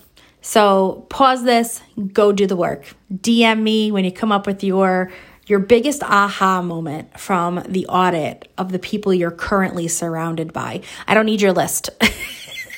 So 0.41 1.05
pause 1.09 1.43
this, 1.43 1.81
go 2.13 2.31
do 2.31 2.47
the 2.47 2.55
work. 2.55 2.95
DM 3.13 3.61
me 3.61 3.91
when 3.91 4.05
you 4.05 4.13
come 4.13 4.31
up 4.31 4.47
with 4.47 4.63
your 4.63 5.11
your 5.47 5.59
biggest 5.59 6.03
aha 6.03 6.61
moment 6.61 7.19
from 7.19 7.63
the 7.67 7.87
audit 7.87 8.47
of 8.57 8.71
the 8.71 8.79
people 8.79 9.13
you're 9.13 9.31
currently 9.31 9.87
surrounded 9.87 10.53
by. 10.53 10.81
I 11.07 11.13
don't 11.13 11.25
need 11.25 11.41
your 11.41 11.53
list. 11.53 11.89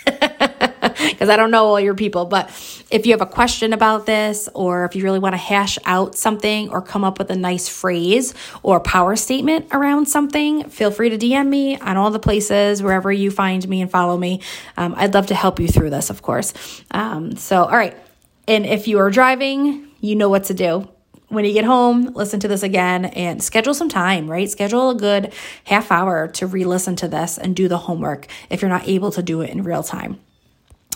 because 0.05 1.29
I 1.29 1.35
don't 1.35 1.51
know 1.51 1.65
all 1.65 1.79
your 1.79 1.95
people. 1.95 2.25
But 2.25 2.49
if 2.89 3.05
you 3.05 3.13
have 3.13 3.21
a 3.21 3.25
question 3.25 3.73
about 3.73 4.05
this, 4.05 4.49
or 4.53 4.85
if 4.85 4.95
you 4.95 5.03
really 5.03 5.19
want 5.19 5.33
to 5.33 5.37
hash 5.37 5.77
out 5.85 6.15
something 6.15 6.69
or 6.69 6.81
come 6.81 7.03
up 7.03 7.19
with 7.19 7.29
a 7.29 7.35
nice 7.35 7.67
phrase 7.67 8.33
or 8.63 8.79
power 8.79 9.15
statement 9.15 9.67
around 9.71 10.07
something, 10.07 10.69
feel 10.69 10.91
free 10.91 11.09
to 11.09 11.17
DM 11.17 11.47
me 11.47 11.77
on 11.77 11.97
all 11.97 12.11
the 12.11 12.19
places, 12.19 12.81
wherever 12.81 13.11
you 13.11 13.31
find 13.31 13.67
me 13.67 13.81
and 13.81 13.91
follow 13.91 14.17
me. 14.17 14.41
Um, 14.77 14.93
I'd 14.97 15.13
love 15.13 15.27
to 15.27 15.35
help 15.35 15.59
you 15.59 15.67
through 15.67 15.89
this, 15.89 16.09
of 16.09 16.21
course. 16.21 16.53
Um, 16.91 17.35
so, 17.35 17.63
all 17.63 17.77
right. 17.77 17.97
And 18.47 18.65
if 18.65 18.87
you 18.87 18.99
are 18.99 19.11
driving, 19.11 19.87
you 19.99 20.15
know 20.15 20.29
what 20.29 20.45
to 20.45 20.53
do 20.53 20.89
when 21.29 21.45
you 21.45 21.53
get 21.53 21.65
home, 21.65 22.11
listen 22.13 22.39
to 22.41 22.47
this 22.47 22.63
again 22.63 23.05
and 23.05 23.41
schedule 23.43 23.73
some 23.73 23.89
time, 23.89 24.29
right? 24.29 24.49
Schedule 24.49 24.89
a 24.89 24.95
good 24.95 25.33
half 25.65 25.91
hour 25.91 26.27
to 26.27 26.47
re 26.47 26.65
listen 26.65 26.95
to 26.97 27.07
this 27.07 27.37
and 27.37 27.55
do 27.55 27.67
the 27.67 27.77
homework 27.77 28.27
if 28.49 28.61
you're 28.61 28.69
not 28.69 28.87
able 28.87 29.11
to 29.11 29.23
do 29.23 29.41
it 29.41 29.49
in 29.49 29.63
real 29.63 29.83
time. 29.83 30.19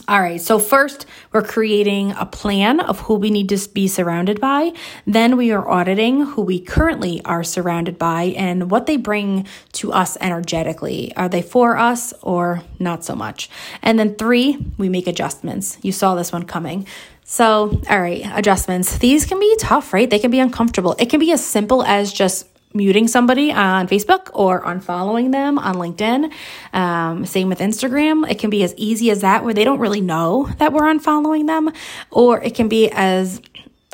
All 0.05 0.19
right, 0.19 0.41
so 0.41 0.59
first 0.59 1.05
we're 1.31 1.43
creating 1.43 2.11
a 2.11 2.25
plan 2.25 2.81
of 2.81 2.99
who 3.01 3.15
we 3.15 3.31
need 3.31 3.47
to 3.49 3.69
be 3.69 3.87
surrounded 3.87 4.41
by. 4.41 4.73
Then 5.07 5.37
we 5.37 5.51
are 5.51 5.69
auditing 5.69 6.25
who 6.25 6.41
we 6.41 6.59
currently 6.59 7.21
are 7.23 7.41
surrounded 7.41 7.97
by 7.97 8.23
and 8.35 8.69
what 8.69 8.85
they 8.85 8.97
bring 8.97 9.47
to 9.73 9.93
us 9.93 10.17
energetically. 10.19 11.15
Are 11.15 11.29
they 11.29 11.41
for 11.41 11.77
us 11.77 12.13
or 12.21 12.63
not 12.79 13.05
so 13.05 13.15
much? 13.15 13.49
And 13.81 13.97
then 13.97 14.15
three, 14.15 14.57
we 14.77 14.89
make 14.89 15.07
adjustments. 15.07 15.77
You 15.81 15.93
saw 15.93 16.15
this 16.15 16.33
one 16.33 16.43
coming. 16.43 16.85
So, 17.25 17.81
all 17.89 18.01
right, 18.01 18.25
adjustments. 18.33 18.97
These 18.97 19.25
can 19.25 19.39
be 19.39 19.55
tough, 19.57 19.93
right? 19.93 20.09
They 20.09 20.19
can 20.19 20.31
be 20.31 20.39
uncomfortable. 20.39 20.95
It 20.99 21.09
can 21.09 21.19
be 21.19 21.31
as 21.31 21.45
simple 21.45 21.83
as 21.83 22.11
just 22.11 22.47
muting 22.73 23.07
somebody 23.07 23.51
on 23.51 23.87
Facebook 23.87 24.29
or 24.33 24.63
unfollowing 24.63 25.31
them 25.31 25.59
on 25.59 25.75
LinkedIn. 25.75 26.31
Um, 26.73 27.25
same 27.25 27.49
with 27.49 27.59
Instagram. 27.59 28.29
It 28.29 28.39
can 28.39 28.49
be 28.49 28.63
as 28.63 28.73
easy 28.77 29.11
as 29.11 29.21
that 29.21 29.43
where 29.43 29.53
they 29.53 29.63
don't 29.63 29.79
really 29.79 30.01
know 30.01 30.49
that 30.57 30.73
we're 30.73 30.81
unfollowing 30.81 31.47
them, 31.47 31.71
or 32.11 32.41
it 32.41 32.55
can 32.55 32.67
be 32.67 32.89
as 32.91 33.41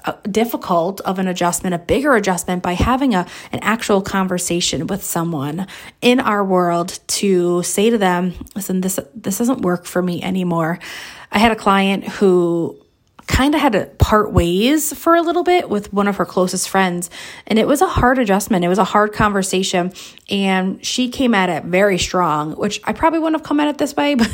uh, 0.05 0.13
difficult 0.31 1.01
of 1.01 1.19
an 1.19 1.27
adjustment, 1.27 1.75
a 1.75 1.77
bigger 1.77 2.15
adjustment 2.15 2.63
by 2.63 2.73
having 2.73 3.13
a 3.13 3.27
an 3.51 3.59
actual 3.61 4.01
conversation 4.01 4.87
with 4.87 5.03
someone 5.03 5.67
in 6.01 6.21
our 6.21 6.43
world 6.43 6.99
to 7.07 7.61
say 7.63 7.89
to 7.89 7.97
them, 7.97 8.33
"Listen, 8.55 8.79
this 8.81 8.97
this 9.13 9.37
doesn't 9.37 9.61
work 9.61 9.85
for 9.85 10.01
me 10.01 10.23
anymore." 10.23 10.79
I 11.31 11.39
had 11.39 11.51
a 11.51 11.55
client 11.55 12.07
who 12.07 12.79
kind 13.29 13.53
of 13.53 13.61
had 13.61 13.73
to 13.73 13.85
part 13.99 14.33
ways 14.33 14.91
for 14.91 15.15
a 15.15 15.21
little 15.21 15.43
bit 15.43 15.69
with 15.69 15.93
one 15.93 16.07
of 16.07 16.17
her 16.17 16.25
closest 16.25 16.67
friends. 16.67 17.11
And 17.45 17.59
it 17.59 17.67
was 17.67 17.79
a 17.81 17.87
hard 17.87 18.17
adjustment. 18.17 18.65
It 18.65 18.67
was 18.67 18.79
a 18.79 18.83
hard 18.83 19.13
conversation. 19.13 19.93
And 20.29 20.83
she 20.83 21.09
came 21.09 21.35
at 21.35 21.49
it 21.49 21.63
very 21.63 21.99
strong, 21.99 22.53
which 22.53 22.81
I 22.83 22.91
probably 22.91 23.19
wouldn't 23.19 23.39
have 23.39 23.47
come 23.47 23.59
at 23.59 23.67
it 23.67 23.77
this 23.77 23.95
way, 23.95 24.15
but 24.15 24.31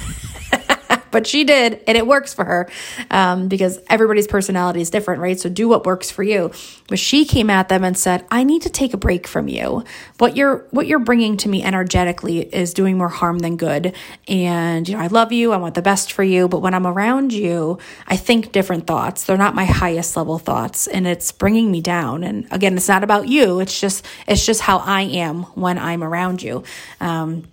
but 1.16 1.26
she 1.26 1.46
did, 1.46 1.82
and 1.88 1.98
it 1.98 2.06
works 2.06 2.34
for 2.34 2.44
her 2.44 2.70
um, 3.10 3.48
because 3.48 3.80
everybody's 3.90 4.28
personality 4.28 4.82
is 4.82 4.90
different, 4.90 5.22
right? 5.22 5.40
So 5.40 5.48
do 5.48 5.70
what 5.70 5.86
works 5.86 6.12
for 6.12 6.24
you. 6.24 6.52
But 6.90 7.00
she 7.00 7.24
came 7.24 7.50
at 7.50 7.70
them 7.70 7.86
and 7.86 7.98
said, 7.98 8.26
"I 8.30 8.44
need 8.44 8.64
to 8.64 8.70
take 8.70 8.94
a 8.94 8.98
break 8.98 9.26
from 9.26 9.48
you. 9.48 9.86
What 10.18 10.36
you're 10.36 10.68
what 10.72 10.88
you're 10.88 11.00
bringing 11.00 11.38
to 11.38 11.48
me 11.48 11.64
energetically 11.64 12.40
is 12.40 12.74
doing 12.74 12.98
more 12.98 13.08
harm 13.08 13.40
than 13.40 13.56
good. 13.56 13.96
And 14.28 14.90
you 14.90 14.98
know, 14.98 15.02
I 15.02 15.08
love 15.08 15.32
you. 15.32 15.54
I 15.54 15.58
want 15.58 15.76
the 15.76 15.82
best 15.82 16.12
for 16.12 16.22
you. 16.22 16.50
But 16.50 16.60
when 16.60 16.74
I'm 16.74 16.86
around 16.86 17.32
you, 17.32 17.78
I 18.06 18.18
think 18.18 18.52
different 18.52 18.86
thoughts. 18.86 19.24
They're 19.24 19.38
not 19.38 19.56
my 19.56 19.64
highest 19.64 20.18
level 20.18 20.38
thoughts, 20.38 20.86
and 20.86 21.08
it's 21.08 21.32
bringing 21.32 21.72
me 21.72 21.80
down. 21.80 22.26
And 22.26 22.46
again, 22.52 22.76
it's 22.76 22.90
not 22.90 23.06
about 23.06 23.30
you. 23.30 23.62
It's 23.62 23.80
just 23.80 24.06
it's 24.28 24.46
just 24.46 24.60
how 24.60 24.80
I 24.80 25.04
am 25.04 25.44
when 25.56 25.78
I'm 25.80 26.04
around 26.04 26.44
you." 26.44 26.64
Um, 27.00 27.46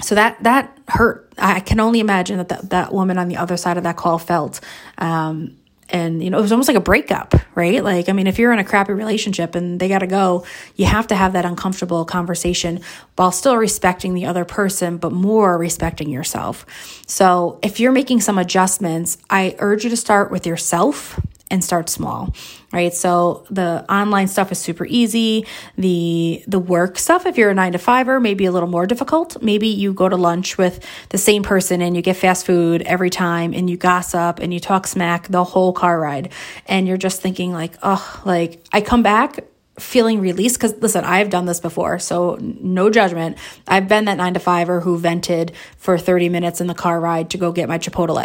so 0.00 0.14
that 0.14 0.42
that 0.42 0.76
hurt. 0.88 1.32
I 1.38 1.60
can 1.60 1.80
only 1.80 2.00
imagine 2.00 2.38
that 2.38 2.48
that, 2.48 2.70
that 2.70 2.92
woman 2.92 3.18
on 3.18 3.28
the 3.28 3.36
other 3.36 3.56
side 3.56 3.76
of 3.76 3.84
that 3.84 3.96
call 3.96 4.18
felt. 4.18 4.60
Um, 4.98 5.56
and 5.90 6.22
you 6.22 6.30
know 6.30 6.38
it 6.38 6.42
was 6.42 6.52
almost 6.52 6.68
like 6.68 6.76
a 6.76 6.80
breakup 6.80 7.34
right 7.54 7.84
like 7.84 8.08
i 8.08 8.12
mean 8.12 8.26
if 8.26 8.38
you're 8.38 8.52
in 8.52 8.58
a 8.58 8.64
crappy 8.64 8.92
relationship 8.92 9.54
and 9.54 9.78
they 9.78 9.88
got 9.88 9.98
to 9.98 10.06
go 10.06 10.44
you 10.76 10.86
have 10.86 11.06
to 11.06 11.14
have 11.14 11.34
that 11.34 11.44
uncomfortable 11.44 12.04
conversation 12.04 12.80
while 13.16 13.30
still 13.30 13.56
respecting 13.56 14.14
the 14.14 14.26
other 14.26 14.44
person 14.44 14.96
but 14.96 15.12
more 15.12 15.58
respecting 15.58 16.08
yourself 16.08 16.64
so 17.06 17.58
if 17.62 17.80
you're 17.80 17.92
making 17.92 18.20
some 18.20 18.38
adjustments 18.38 19.18
i 19.28 19.54
urge 19.58 19.84
you 19.84 19.90
to 19.90 19.96
start 19.96 20.30
with 20.30 20.46
yourself 20.46 21.20
and 21.50 21.62
start 21.62 21.88
small 21.88 22.32
right? 22.74 22.92
So 22.92 23.46
the 23.50 23.84
online 23.88 24.26
stuff 24.26 24.50
is 24.50 24.58
super 24.58 24.84
easy. 24.84 25.46
The 25.78 26.42
the 26.48 26.58
work 26.58 26.98
stuff 26.98 27.24
if 27.24 27.38
you're 27.38 27.50
a 27.50 27.54
9 27.54 27.72
to 27.72 27.78
5er 27.78 28.20
maybe 28.20 28.44
a 28.46 28.52
little 28.52 28.68
more 28.68 28.84
difficult. 28.84 29.40
Maybe 29.40 29.68
you 29.68 29.94
go 29.94 30.08
to 30.08 30.16
lunch 30.16 30.58
with 30.58 30.84
the 31.10 31.18
same 31.18 31.44
person 31.44 31.80
and 31.80 31.94
you 31.94 32.02
get 32.02 32.16
fast 32.16 32.44
food 32.44 32.82
every 32.82 33.10
time 33.10 33.54
and 33.54 33.70
you 33.70 33.76
gossip 33.76 34.40
and 34.40 34.52
you 34.52 34.58
talk 34.58 34.88
smack 34.88 35.28
the 35.28 35.44
whole 35.44 35.72
car 35.72 36.00
ride. 36.00 36.32
And 36.66 36.88
you're 36.88 36.96
just 36.96 37.22
thinking 37.22 37.52
like 37.52 37.74
oh 37.82 38.22
like 38.26 38.60
I 38.72 38.80
come 38.80 39.04
back 39.04 39.44
feeling 39.78 40.20
released 40.20 40.56
because 40.56 40.72
listen 40.80 41.04
i've 41.04 41.30
done 41.30 41.46
this 41.46 41.58
before 41.58 41.98
so 41.98 42.38
no 42.40 42.90
judgment. 42.90 43.36
I've 43.66 43.88
been 43.88 44.04
that 44.04 44.16
nine 44.16 44.34
to 44.34 44.40
fiver 44.40 44.80
who 44.80 44.98
vented 44.98 45.52
for 45.78 45.98
30 45.98 46.28
minutes 46.28 46.60
in 46.60 46.68
the 46.68 46.74
car 46.74 47.00
ride 47.00 47.30
to 47.30 47.38
go 47.38 47.50
get 47.52 47.68
my 47.68 47.78
chipotle 47.78 48.18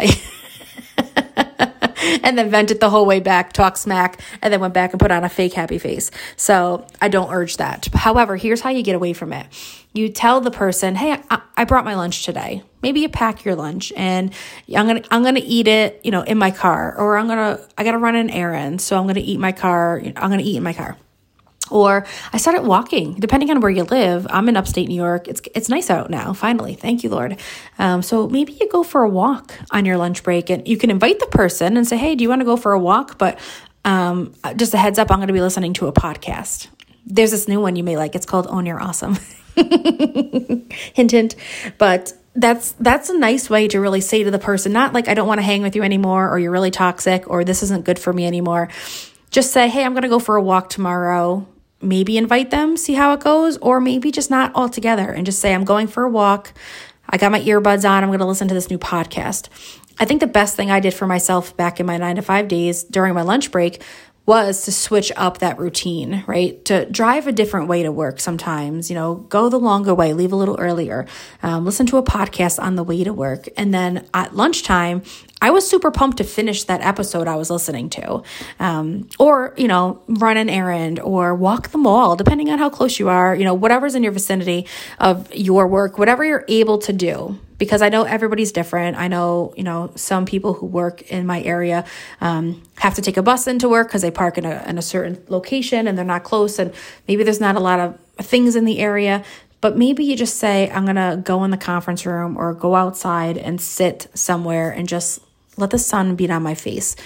and 2.22 2.36
then 2.36 2.50
vented 2.50 2.80
the 2.80 2.90
whole 2.90 3.06
way 3.06 3.20
back, 3.20 3.52
talk 3.52 3.76
smack, 3.76 4.20
and 4.42 4.52
then 4.52 4.60
went 4.60 4.74
back 4.74 4.92
and 4.92 5.00
put 5.00 5.10
on 5.10 5.24
a 5.24 5.28
fake 5.28 5.52
happy 5.52 5.78
face. 5.78 6.10
So 6.36 6.86
I 7.00 7.08
don't 7.08 7.32
urge 7.32 7.56
that. 7.58 7.88
However, 7.92 8.36
here's 8.36 8.60
how 8.60 8.70
you 8.70 8.82
get 8.82 8.94
away 8.94 9.12
from 9.12 9.32
it. 9.32 9.46
You 9.92 10.08
tell 10.08 10.40
the 10.40 10.50
person, 10.50 10.94
"Hey, 10.94 11.20
I, 11.30 11.40
I 11.56 11.64
brought 11.64 11.84
my 11.84 11.94
lunch 11.94 12.24
today. 12.24 12.62
Maybe 12.82 13.00
you 13.00 13.08
pack 13.08 13.44
your 13.44 13.56
lunch, 13.56 13.92
and 13.96 14.32
I'm 14.74 14.86
gonna 14.86 15.02
I'm 15.10 15.24
gonna 15.24 15.42
eat 15.42 15.66
it, 15.66 16.00
you 16.04 16.10
know, 16.10 16.22
in 16.22 16.38
my 16.38 16.50
car, 16.50 16.96
or 16.96 17.16
I'm 17.18 17.26
gonna 17.26 17.60
I 17.76 17.84
gotta 17.84 17.98
run 17.98 18.14
an 18.14 18.30
errand, 18.30 18.80
so 18.80 18.96
I'm 18.98 19.06
gonna 19.06 19.20
eat 19.20 19.40
my 19.40 19.52
car. 19.52 20.00
I'm 20.04 20.30
gonna 20.30 20.42
eat 20.42 20.56
in 20.56 20.62
my 20.62 20.72
car." 20.72 20.96
Or 21.70 22.06
I 22.32 22.38
started 22.38 22.62
walking, 22.62 23.14
depending 23.14 23.50
on 23.50 23.60
where 23.60 23.70
you 23.70 23.84
live. 23.84 24.26
I'm 24.30 24.48
in 24.48 24.56
upstate 24.56 24.88
New 24.88 24.94
York. 24.96 25.28
It's 25.28 25.40
it's 25.54 25.68
nice 25.68 25.90
out 25.90 26.10
now, 26.10 26.32
finally. 26.32 26.74
Thank 26.74 27.04
you, 27.04 27.10
Lord. 27.10 27.38
Um, 27.78 28.02
so 28.02 28.28
maybe 28.28 28.52
you 28.52 28.68
go 28.68 28.82
for 28.82 29.02
a 29.02 29.08
walk 29.08 29.54
on 29.70 29.84
your 29.84 29.96
lunch 29.96 30.22
break, 30.22 30.50
and 30.50 30.66
you 30.66 30.76
can 30.76 30.90
invite 30.90 31.20
the 31.20 31.26
person 31.26 31.76
and 31.76 31.86
say, 31.86 31.96
"Hey, 31.96 32.14
do 32.14 32.22
you 32.22 32.28
want 32.28 32.40
to 32.40 32.46
go 32.46 32.56
for 32.56 32.72
a 32.72 32.78
walk?" 32.78 33.18
But 33.18 33.38
um, 33.84 34.34
just 34.56 34.74
a 34.74 34.78
heads 34.78 34.98
up, 34.98 35.10
I'm 35.10 35.18
going 35.18 35.28
to 35.28 35.34
be 35.34 35.40
listening 35.40 35.72
to 35.74 35.86
a 35.86 35.92
podcast. 35.92 36.68
There's 37.06 37.30
this 37.30 37.48
new 37.48 37.60
one 37.60 37.76
you 37.76 37.84
may 37.84 37.96
like. 37.96 38.14
It's 38.14 38.26
called 38.26 38.46
Own 38.48 38.66
Your 38.66 38.80
Awesome. 38.80 39.16
hint, 39.56 41.10
hint. 41.10 41.36
But 41.78 42.12
that's 42.34 42.72
that's 42.72 43.10
a 43.10 43.18
nice 43.18 43.50
way 43.50 43.68
to 43.68 43.80
really 43.80 44.00
say 44.00 44.22
to 44.22 44.30
the 44.30 44.38
person, 44.38 44.72
not 44.72 44.92
like 44.92 45.08
I 45.08 45.14
don't 45.14 45.26
want 45.26 45.38
to 45.38 45.42
hang 45.42 45.62
with 45.62 45.74
you 45.74 45.82
anymore, 45.82 46.28
or 46.28 46.38
you're 46.38 46.52
really 46.52 46.70
toxic, 46.70 47.28
or 47.28 47.44
this 47.44 47.62
isn't 47.62 47.84
good 47.84 47.98
for 47.98 48.12
me 48.12 48.26
anymore. 48.26 48.68
Just 49.30 49.52
say, 49.52 49.68
hey, 49.68 49.84
I'm 49.84 49.92
going 49.92 50.02
to 50.02 50.08
go 50.08 50.18
for 50.18 50.36
a 50.36 50.42
walk 50.42 50.68
tomorrow 50.70 51.46
maybe 51.82 52.16
invite 52.16 52.50
them, 52.50 52.76
see 52.76 52.94
how 52.94 53.12
it 53.12 53.20
goes, 53.20 53.56
or 53.58 53.80
maybe 53.80 54.10
just 54.10 54.30
not 54.30 54.54
altogether 54.54 55.10
and 55.10 55.26
just 55.26 55.40
say, 55.40 55.54
I'm 55.54 55.64
going 55.64 55.86
for 55.86 56.04
a 56.04 56.10
walk. 56.10 56.52
I 57.08 57.16
got 57.16 57.32
my 57.32 57.40
earbuds 57.40 57.88
on. 57.88 58.02
I'm 58.02 58.10
going 58.10 58.20
to 58.20 58.26
listen 58.26 58.48
to 58.48 58.54
this 58.54 58.70
new 58.70 58.78
podcast. 58.78 59.48
I 59.98 60.04
think 60.04 60.20
the 60.20 60.26
best 60.26 60.56
thing 60.56 60.70
I 60.70 60.80
did 60.80 60.94
for 60.94 61.06
myself 61.06 61.56
back 61.56 61.78
in 61.80 61.86
my 61.86 61.98
nine 61.98 62.16
to 62.16 62.22
five 62.22 62.48
days 62.48 62.84
during 62.84 63.14
my 63.14 63.22
lunch 63.22 63.50
break 63.50 63.82
was 64.26 64.64
to 64.64 64.72
switch 64.72 65.10
up 65.16 65.38
that 65.38 65.58
routine, 65.58 66.22
right? 66.26 66.64
To 66.66 66.84
drive 66.86 67.26
a 67.26 67.32
different 67.32 67.68
way 67.68 67.82
to 67.82 67.90
work 67.90 68.20
sometimes, 68.20 68.88
you 68.88 68.94
know, 68.94 69.14
go 69.16 69.48
the 69.48 69.58
longer 69.58 69.94
way, 69.94 70.12
leave 70.12 70.32
a 70.32 70.36
little 70.36 70.58
earlier, 70.60 71.06
um, 71.42 71.64
listen 71.64 71.86
to 71.86 71.96
a 71.96 72.02
podcast 72.02 72.62
on 72.62 72.76
the 72.76 72.84
way 72.84 73.02
to 73.02 73.12
work. 73.12 73.48
And 73.56 73.74
then 73.74 74.06
at 74.14 74.36
lunchtime, 74.36 75.02
I 75.42 75.50
was 75.50 75.68
super 75.68 75.90
pumped 75.90 76.18
to 76.18 76.24
finish 76.24 76.64
that 76.64 76.82
episode 76.82 77.26
I 77.26 77.36
was 77.36 77.50
listening 77.50 77.90
to. 77.90 78.22
Um, 78.58 79.08
or, 79.18 79.54
you 79.56 79.68
know, 79.68 80.02
run 80.06 80.36
an 80.36 80.50
errand 80.50 81.00
or 81.00 81.34
walk 81.34 81.70
the 81.70 81.78
mall, 81.78 82.14
depending 82.14 82.50
on 82.50 82.58
how 82.58 82.68
close 82.70 82.98
you 82.98 83.08
are, 83.08 83.34
you 83.34 83.44
know, 83.44 83.54
whatever's 83.54 83.94
in 83.94 84.02
your 84.02 84.12
vicinity 84.12 84.66
of 84.98 85.34
your 85.34 85.66
work, 85.66 85.98
whatever 85.98 86.24
you're 86.24 86.44
able 86.46 86.78
to 86.78 86.92
do. 86.92 87.38
Because 87.60 87.82
I 87.82 87.90
know 87.90 88.04
everybody's 88.04 88.52
different. 88.52 88.96
I 88.96 89.06
know, 89.06 89.52
you 89.56 89.62
know, 89.62 89.92
some 89.94 90.24
people 90.24 90.54
who 90.54 90.66
work 90.66 91.02
in 91.02 91.26
my 91.26 91.42
area 91.42 91.84
um, 92.20 92.62
have 92.78 92.94
to 92.94 93.02
take 93.02 93.18
a 93.18 93.22
bus 93.22 93.46
into 93.46 93.68
work 93.68 93.88
because 93.88 94.00
they 94.00 94.10
park 94.10 94.38
in 94.38 94.46
a, 94.46 94.64
in 94.66 94.78
a 94.78 94.82
certain 94.82 95.22
location 95.28 95.86
and 95.86 95.96
they're 95.96 96.04
not 96.04 96.24
close. 96.24 96.58
And 96.58 96.72
maybe 97.06 97.22
there's 97.22 97.38
not 97.38 97.56
a 97.56 97.60
lot 97.60 97.78
of 97.78 97.98
things 98.16 98.56
in 98.56 98.64
the 98.64 98.78
area. 98.78 99.22
But 99.60 99.76
maybe 99.76 100.04
you 100.04 100.16
just 100.16 100.38
say, 100.38 100.70
I'm 100.70 100.84
going 100.86 100.96
to 100.96 101.20
go 101.22 101.44
in 101.44 101.50
the 101.50 101.58
conference 101.58 102.06
room 102.06 102.38
or 102.38 102.54
go 102.54 102.74
outside 102.74 103.36
and 103.36 103.60
sit 103.60 104.08
somewhere 104.14 104.70
and 104.70 104.88
just 104.88 105.20
let 105.58 105.68
the 105.70 105.78
sun 105.78 106.16
beat 106.16 106.30
on 106.30 106.42
my 106.42 106.54
face. 106.54 106.96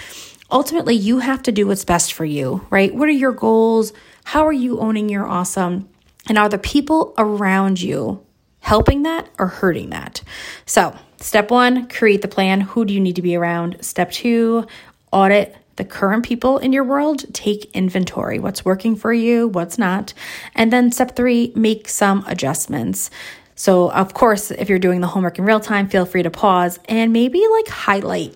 Ultimately, 0.49 0.95
you 0.95 1.19
have 1.19 1.43
to 1.43 1.51
do 1.51 1.67
what's 1.67 1.83
best 1.83 2.13
for 2.13 2.23
you, 2.23 2.65
right? 2.69 2.95
What 2.95 3.09
are 3.09 3.11
your 3.11 3.33
goals? 3.33 3.91
How 4.23 4.47
are 4.47 4.53
you 4.53 4.79
owning 4.79 5.09
your 5.09 5.27
awesome? 5.27 5.89
And 6.29 6.37
are 6.37 6.49
the 6.49 6.57
people 6.57 7.13
around 7.17 7.81
you 7.81 8.24
helping 8.65 9.03
that 9.03 9.29
or 9.37 9.45
hurting 9.45 9.91
that? 9.91 10.23
So, 10.65 10.97
step 11.21 11.51
one, 11.51 11.87
create 11.87 12.23
the 12.23 12.27
plan. 12.27 12.61
Who 12.61 12.83
do 12.83 12.93
you 12.93 12.99
need 12.99 13.15
to 13.15 13.21
be 13.21 13.35
around? 13.35 13.77
Step 13.81 14.11
two, 14.11 14.65
audit 15.11 15.55
the 15.75 15.85
current 15.85 16.25
people 16.25 16.57
in 16.57 16.73
your 16.73 16.83
world, 16.83 17.31
take 17.33 17.69
inventory. 17.75 18.39
What's 18.39 18.65
working 18.65 18.95
for 18.95 19.13
you, 19.13 19.49
what's 19.49 19.77
not. 19.77 20.13
And 20.55 20.73
then 20.73 20.91
step 20.91 21.15
three, 21.15 21.51
make 21.55 21.87
some 21.87 22.23
adjustments. 22.27 23.11
So, 23.55 23.91
of 23.91 24.13
course, 24.13 24.49
if 24.49 24.67
you're 24.67 24.79
doing 24.79 25.01
the 25.01 25.07
homework 25.07 25.37
in 25.37 25.45
real 25.45 25.59
time, 25.59 25.87
feel 25.87 26.05
free 26.05 26.23
to 26.23 26.31
pause 26.31 26.79
and 26.85 27.13
maybe 27.13 27.45
like 27.47 27.67
highlight 27.67 28.35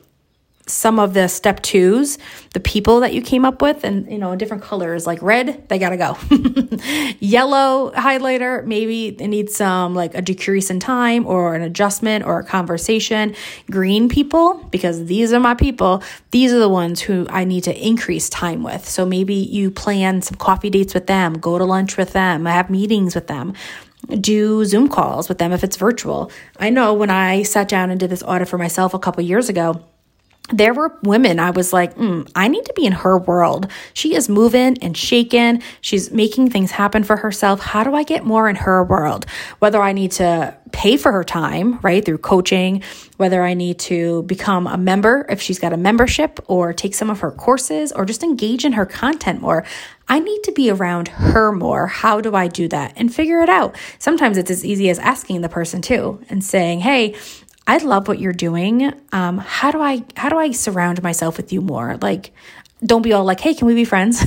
some 0.70 1.00
of 1.00 1.14
the 1.14 1.28
step 1.28 1.62
twos, 1.62 2.18
the 2.54 2.60
people 2.60 3.00
that 3.02 3.14
you 3.14 3.22
came 3.22 3.46
up 3.46 3.62
with, 3.62 3.84
and 3.84 4.10
you 4.12 4.18
know, 4.18 4.36
different 4.36 4.64
colors 4.64 5.06
like 5.08 5.22
red, 5.22 5.68
they 5.70 5.80
gotta 5.80 5.98
go. 5.98 6.18
Yellow 7.20 7.92
highlighter, 7.92 8.66
maybe 8.66 9.08
it 9.08 9.28
needs 9.28 9.56
some 9.56 9.96
like 9.96 10.16
a 10.16 10.22
decrease 10.22 10.70
in 10.70 10.80
time 10.80 11.26
or 11.26 11.56
an 11.56 11.62
adjustment 11.62 12.26
or 12.26 12.40
a 12.40 12.44
conversation. 12.44 13.36
Green 13.70 14.10
people, 14.10 14.56
because 14.72 15.06
these 15.06 15.34
are 15.34 15.40
my 15.40 15.56
people, 15.56 16.04
these 16.32 16.52
are 16.52 16.60
the 16.60 16.70
ones 16.70 17.02
who 17.02 17.28
I 17.30 17.44
need 17.44 17.64
to 17.66 17.88
increase 17.88 18.30
time 18.30 18.64
with. 18.64 18.88
So 18.88 19.06
maybe 19.06 19.36
you 19.36 19.72
plan 19.72 20.22
some 20.22 20.38
coffee 20.38 20.70
dates 20.70 20.94
with 20.94 21.08
them, 21.08 21.34
go 21.34 21.58
to 21.58 21.66
lunch 21.66 21.98
with 21.98 22.14
them, 22.14 22.46
have 22.46 22.70
meetings 22.70 23.16
with 23.16 23.28
them 23.28 23.54
do 24.08 24.66
Zoom 24.66 24.88
calls 24.88 25.30
with 25.30 25.38
them 25.38 25.52
if 25.52 25.64
it's 25.64 25.78
virtual. 25.78 26.32
I 26.58 26.70
know 26.70 26.94
when 26.94 27.10
I 27.10 27.44
sat 27.44 27.68
down 27.68 27.92
and 27.92 28.00
did 28.00 28.10
this 28.10 28.24
audit 28.24 28.48
for 28.48 28.58
myself 28.58 28.94
a 28.94 29.00
couple 29.00 29.24
years 29.24 29.50
ago, 29.50 29.84
there 30.52 30.74
were 30.74 30.98
women 31.04 31.40
I 31.40 31.52
was 31.52 31.74
like, 31.74 31.96
mm, 31.96 32.30
I 32.36 32.48
need 32.48 32.66
to 32.66 32.74
be 32.74 32.86
in 32.86 32.94
her 32.94 33.18
world. 33.18 33.68
She 33.94 34.16
is 34.16 34.30
moving 34.30 34.78
and 34.80 34.96
shaking. 34.96 35.62
She's 35.82 36.12
making 36.12 36.50
things 36.50 36.72
happen 36.72 37.04
for 37.04 37.18
herself. 37.18 37.60
How 37.60 37.84
do 37.84 37.94
I 37.94 38.04
get 38.04 38.26
more 38.26 38.50
in 38.50 38.56
her 38.58 38.84
world? 38.84 39.26
Whether 39.60 39.82
I 39.82 39.94
need 39.94 40.12
to 40.14 40.56
pay 40.72 40.98
for 40.98 41.12
her 41.12 41.24
time, 41.24 41.80
right, 41.82 42.04
through 42.04 42.20
coaching, 42.20 42.84
whether 43.18 43.44
I 43.44 43.54
need 43.54 43.80
to 43.80 44.24
become 44.24 44.68
a 44.68 44.78
member 44.78 45.26
if 45.30 45.42
she's 45.42 45.60
got 45.60 45.74
a 45.74 45.78
membership 45.78 46.40
or 46.48 46.74
take 46.74 46.94
some 46.94 47.10
of 47.10 47.20
her 47.20 47.32
courses 47.32 47.92
or 47.92 48.06
just 48.06 48.24
engage 48.24 48.66
in 48.66 48.74
her 48.74 48.86
content 48.86 49.42
more. 49.42 49.66
I 50.08 50.20
need 50.20 50.42
to 50.44 50.52
be 50.52 50.72
around 50.72 51.08
her 51.10 51.52
more. 51.52 51.86
How 51.88 52.20
do 52.20 52.36
I 52.36 52.48
do 52.48 52.68
that? 52.70 52.94
And 52.96 53.14
figure 53.14 53.42
it 53.42 53.50
out. 53.50 53.76
Sometimes 54.00 54.38
it's 54.38 54.50
as 54.50 54.66
easy 54.66 54.90
as 54.90 54.98
asking 55.00 55.42
the 55.42 55.50
person 55.50 55.82
too 55.82 56.24
and 56.30 56.44
saying, 56.44 56.80
Hey, 56.80 57.16
I 57.70 57.78
love 57.78 58.08
what 58.08 58.18
you're 58.18 58.34
doing. 58.34 58.92
Um, 59.12 59.38
how 59.38 59.70
do 59.70 59.80
I 59.80 60.04
how 60.16 60.30
do 60.30 60.40
I 60.40 60.50
surround 60.54 61.04
myself 61.04 61.38
with 61.38 61.54
you 61.54 61.62
more? 61.62 61.98
Like, 62.02 62.32
don't 62.84 63.04
be 63.04 63.14
all 63.14 63.24
like, 63.24 63.40
"Hey, 63.40 63.54
can 63.54 63.68
we 63.68 63.76
be 63.76 63.86
friends?" 63.86 64.26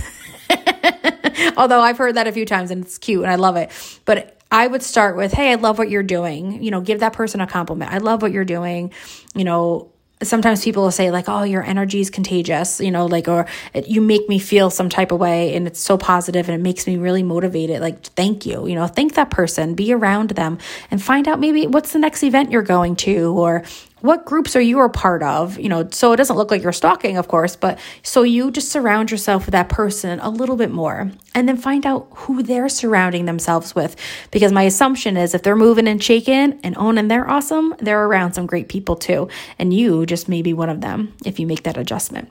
Although 1.56 1.80
I've 1.80 1.98
heard 1.98 2.14
that 2.14 2.28
a 2.28 2.32
few 2.32 2.46
times 2.46 2.70
and 2.70 2.84
it's 2.84 2.98
cute 2.98 3.24
and 3.24 3.32
I 3.32 3.34
love 3.34 3.56
it. 3.56 3.72
But 4.04 4.40
I 4.52 4.64
would 4.64 4.84
start 4.84 5.16
with, 5.16 5.32
"Hey, 5.32 5.50
I 5.50 5.56
love 5.56 5.76
what 5.76 5.90
you're 5.90 6.04
doing." 6.04 6.62
You 6.62 6.70
know, 6.70 6.80
give 6.80 7.00
that 7.00 7.14
person 7.14 7.40
a 7.40 7.48
compliment. 7.48 7.92
I 7.92 7.98
love 7.98 8.22
what 8.22 8.30
you're 8.30 8.44
doing. 8.44 8.92
You 9.34 9.42
know, 9.42 9.90
sometimes 10.22 10.64
people 10.64 10.82
will 10.82 10.90
say 10.90 11.10
like 11.10 11.28
oh 11.28 11.42
your 11.42 11.62
energy 11.62 12.00
is 12.00 12.10
contagious 12.10 12.80
you 12.80 12.90
know 12.90 13.06
like 13.06 13.28
or 13.28 13.46
you 13.86 14.00
make 14.00 14.28
me 14.28 14.38
feel 14.38 14.70
some 14.70 14.88
type 14.88 15.12
of 15.12 15.20
way 15.20 15.54
and 15.54 15.66
it's 15.66 15.80
so 15.80 15.96
positive 15.98 16.48
and 16.48 16.54
it 16.58 16.62
makes 16.62 16.86
me 16.86 16.96
really 16.96 17.22
motivated 17.22 17.80
like 17.80 18.02
thank 18.02 18.46
you 18.46 18.66
you 18.66 18.74
know 18.74 18.86
thank 18.86 19.14
that 19.14 19.30
person 19.30 19.74
be 19.74 19.92
around 19.92 20.30
them 20.30 20.58
and 20.90 21.02
find 21.02 21.28
out 21.28 21.40
maybe 21.40 21.66
what's 21.66 21.92
the 21.92 21.98
next 21.98 22.22
event 22.22 22.50
you're 22.50 22.62
going 22.62 22.96
to 22.96 23.38
or 23.38 23.64
what 24.02 24.24
groups 24.24 24.54
are 24.56 24.60
you 24.60 24.80
a 24.80 24.88
part 24.88 25.22
of? 25.22 25.58
You 25.58 25.68
know, 25.68 25.88
so 25.90 26.12
it 26.12 26.16
doesn't 26.16 26.36
look 26.36 26.50
like 26.50 26.62
you're 26.62 26.72
stalking, 26.72 27.16
of 27.16 27.28
course, 27.28 27.56
but 27.56 27.78
so 28.02 28.22
you 28.24 28.50
just 28.50 28.70
surround 28.70 29.10
yourself 29.10 29.46
with 29.46 29.52
that 29.52 29.68
person 29.68 30.18
a 30.20 30.28
little 30.28 30.56
bit 30.56 30.70
more 30.70 31.10
and 31.34 31.48
then 31.48 31.56
find 31.56 31.86
out 31.86 32.08
who 32.14 32.42
they're 32.42 32.68
surrounding 32.68 33.24
themselves 33.24 33.74
with. 33.74 33.96
Because 34.30 34.52
my 34.52 34.64
assumption 34.64 35.16
is 35.16 35.34
if 35.34 35.42
they're 35.42 35.56
moving 35.56 35.86
and 35.86 36.02
shaking 36.02 36.60
and 36.62 36.76
owning 36.76 37.08
they're 37.08 37.28
awesome, 37.30 37.74
they're 37.78 38.04
around 38.04 38.32
some 38.32 38.46
great 38.46 38.68
people 38.68 38.96
too. 38.96 39.28
And 39.58 39.72
you 39.72 40.04
just 40.04 40.28
may 40.28 40.42
be 40.42 40.52
one 40.52 40.68
of 40.68 40.80
them 40.80 41.14
if 41.24 41.38
you 41.38 41.46
make 41.46 41.62
that 41.62 41.76
adjustment. 41.76 42.28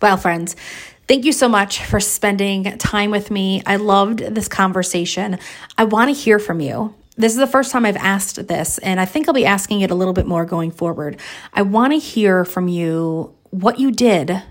Well, 0.00 0.16
friends, 0.16 0.56
Thank 1.08 1.24
you 1.24 1.32
so 1.32 1.48
much 1.48 1.84
for 1.84 1.98
spending 1.98 2.78
time 2.78 3.10
with 3.10 3.30
me. 3.30 3.60
I 3.66 3.76
loved 3.76 4.20
this 4.20 4.46
conversation. 4.46 5.38
I 5.76 5.84
want 5.84 6.08
to 6.08 6.14
hear 6.14 6.38
from 6.38 6.60
you 6.60 6.94
this 7.16 7.32
is 7.32 7.38
the 7.38 7.46
first 7.46 7.72
time 7.72 7.84
I've 7.84 7.96
asked 7.96 8.46
this, 8.48 8.78
and 8.78 9.00
I 9.00 9.04
think 9.04 9.28
I'll 9.28 9.34
be 9.34 9.46
asking 9.46 9.82
it 9.82 9.90
a 9.90 9.94
little 9.94 10.14
bit 10.14 10.26
more 10.26 10.44
going 10.44 10.70
forward. 10.70 11.20
I 11.52 11.62
want 11.62 11.92
to 11.92 11.98
hear 11.98 12.44
from 12.44 12.68
you 12.68 13.34
what 13.50 13.78
you 13.78 13.90
did 13.90 14.42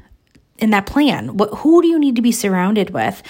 in 0.60 0.70
that 0.70 0.86
plan. 0.86 1.38
What, 1.38 1.50
who 1.60 1.82
do 1.82 1.88
you 1.88 2.00
need 2.00 2.16
to 2.18 2.22
be 2.22 2.32
surrounded 2.32 2.92
with? 2.92 3.24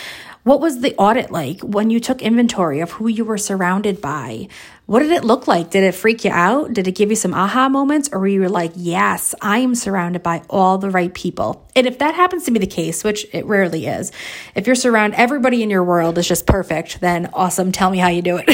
What 0.44 0.60
was 0.60 0.82
the 0.82 0.96
audit 0.96 1.32
like 1.32 1.62
when 1.62 1.91
you 1.91 2.00
took 2.00 2.22
inventory 2.22 2.80
of 2.80 2.91
who 2.91 3.08
you 3.08 3.24
were 3.24 3.38
surrounded 3.38 4.02
by? 4.02 4.48
What 4.88 5.00
did 5.00 5.12
it 5.12 5.24
look 5.24 5.48
like? 5.48 5.70
Did 5.70 5.84
it 5.84 5.94
freak 5.94 6.26
you 6.26 6.32
out? 6.32 6.74
Did 6.74 6.88
it 6.88 6.96
give 6.96 7.12
you 7.12 7.15
some 7.15 7.34
aha 7.34 7.70
moments? 7.70 8.10
Or 8.12 8.20
were 8.20 8.28
you 8.28 8.50
like, 8.50 8.72
yes, 8.76 9.36
I 9.39 9.60
am 9.60 9.76
surrounded 9.76 10.24
by 10.24 10.41
all 10.50 10.80
the 10.80 10.89
right 10.89 11.13
people? 11.13 11.70
And 11.76 11.86
if 11.86 12.00
that 12.00 12.15
happens 12.15 12.46
to 12.46 12.52
be 12.52 12.60
the 12.60 12.67
case, 12.67 13.04
which 13.04 13.28
it 13.34 13.46
rarely 13.46 13.86
is, 13.86 14.12
if 14.56 14.65
you're 14.65 14.76
surrounded, 14.76 15.20
everybody 15.20 15.62
in 15.62 15.70
your 15.70 15.84
world 15.84 16.17
is 16.17 16.28
just 16.28 16.48
perfect, 16.48 17.00
then 17.02 17.30
awesome. 17.34 17.72
Tell 17.72 17.91
me 17.91 18.00
how 18.00 18.10
you 18.10 18.24
do 18.24 18.38
it. 18.38 18.50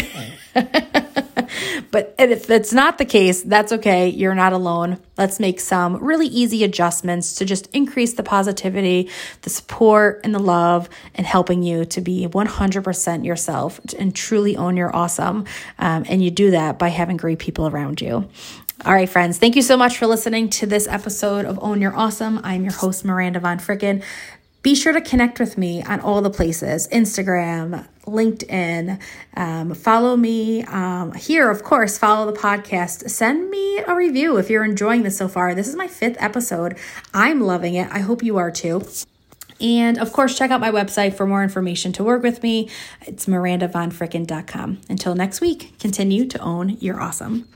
but 1.92 2.16
if 2.20 2.50
it's 2.50 2.74
not 2.74 2.98
the 2.98 3.06
case, 3.06 3.44
that's 3.44 3.72
okay. 3.72 4.10
You're 4.10 4.36
not 4.36 4.54
alone. 4.54 5.00
Let's 5.18 5.40
make 5.40 5.60
some 5.60 6.04
really 6.04 6.28
easy 6.28 6.64
adjustments 6.64 7.36
to 7.36 7.46
just 7.46 7.68
increase 7.76 8.14
the 8.14 8.24
positivity, 8.24 9.10
the 9.42 9.50
support, 9.50 10.22
and 10.24 10.34
the 10.34 10.40
love, 10.40 10.90
and 11.16 11.26
helping 11.26 11.64
you 11.64 11.86
to 11.86 12.02
be 12.02 12.28
100% 12.28 13.26
yourself 13.26 13.80
and 13.98 14.16
truly 14.16 14.58
own 14.58 14.78
your 14.78 14.96
awesome. 14.96 15.46
Um, 15.80 16.06
and 16.10 16.24
you 16.24 16.32
do 16.32 16.52
that 16.52 16.80
by 16.80 16.90
having 16.90 17.18
great 17.18 17.40
people 17.40 17.68
around 17.68 18.02
you. 18.02 18.30
All 18.86 18.94
right, 18.94 19.10
friends, 19.10 19.40
thank 19.40 19.56
you 19.56 19.64
so 19.64 19.76
much 19.76 19.98
for 19.98 20.06
listening 20.06 20.50
to 20.52 20.68
this 20.68 20.88
episode 20.88 21.46
of 21.46 21.58
Own 21.64 21.82
Your 21.82 21.96
Awesome. 21.96 22.40
I'm 22.44 22.64
your 22.64 22.74
host, 22.74 23.04
Miranda 23.04 23.40
Von 23.40 23.58
Fricken. 23.58 24.04
Be 24.62 24.76
sure 24.76 24.94
to 24.94 25.02
connect 25.02 25.40
with 25.40 25.58
me 25.58 25.82
on 25.82 26.00
all 26.00 26.22
the 26.22 26.30
places 26.30 26.88
Instagram, 26.90 27.88
LinkedIn. 28.08 29.00
Um, 29.36 29.74
follow 29.74 30.16
me 30.18 30.64
um, 30.64 31.14
here, 31.14 31.52
of 31.52 31.64
course, 31.64 31.98
follow 31.98 32.32
the 32.32 32.38
podcast. 32.38 33.10
Send 33.10 33.50
me 33.50 33.80
a 33.80 33.96
review 33.96 34.38
if 34.38 34.50
you're 34.50 34.66
enjoying 34.66 35.04
this 35.04 35.18
so 35.18 35.28
far. 35.28 35.54
This 35.54 35.68
is 35.68 35.76
my 35.76 35.88
fifth 35.88 36.18
episode. 36.20 36.78
I'm 37.14 37.42
loving 37.42 37.76
it. 37.76 37.90
I 37.92 38.00
hope 38.00 38.24
you 38.24 38.38
are 38.38 38.52
too. 38.52 38.84
And 39.60 39.98
of 39.98 40.14
course, 40.14 40.38
check 40.38 40.52
out 40.52 40.62
my 40.62 40.72
website 40.72 41.16
for 41.16 41.26
more 41.26 41.44
information 41.44 41.92
to 41.94 42.04
work 42.04 42.24
with 42.24 42.44
me. 42.44 42.70
It's 43.06 43.26
mirandavonfricken.com. 43.26 44.82
Until 44.90 45.16
next 45.16 45.42
week, 45.42 45.78
continue 45.80 46.26
to 46.28 46.40
own 46.40 46.78
your 46.80 47.02
awesome. 47.02 47.48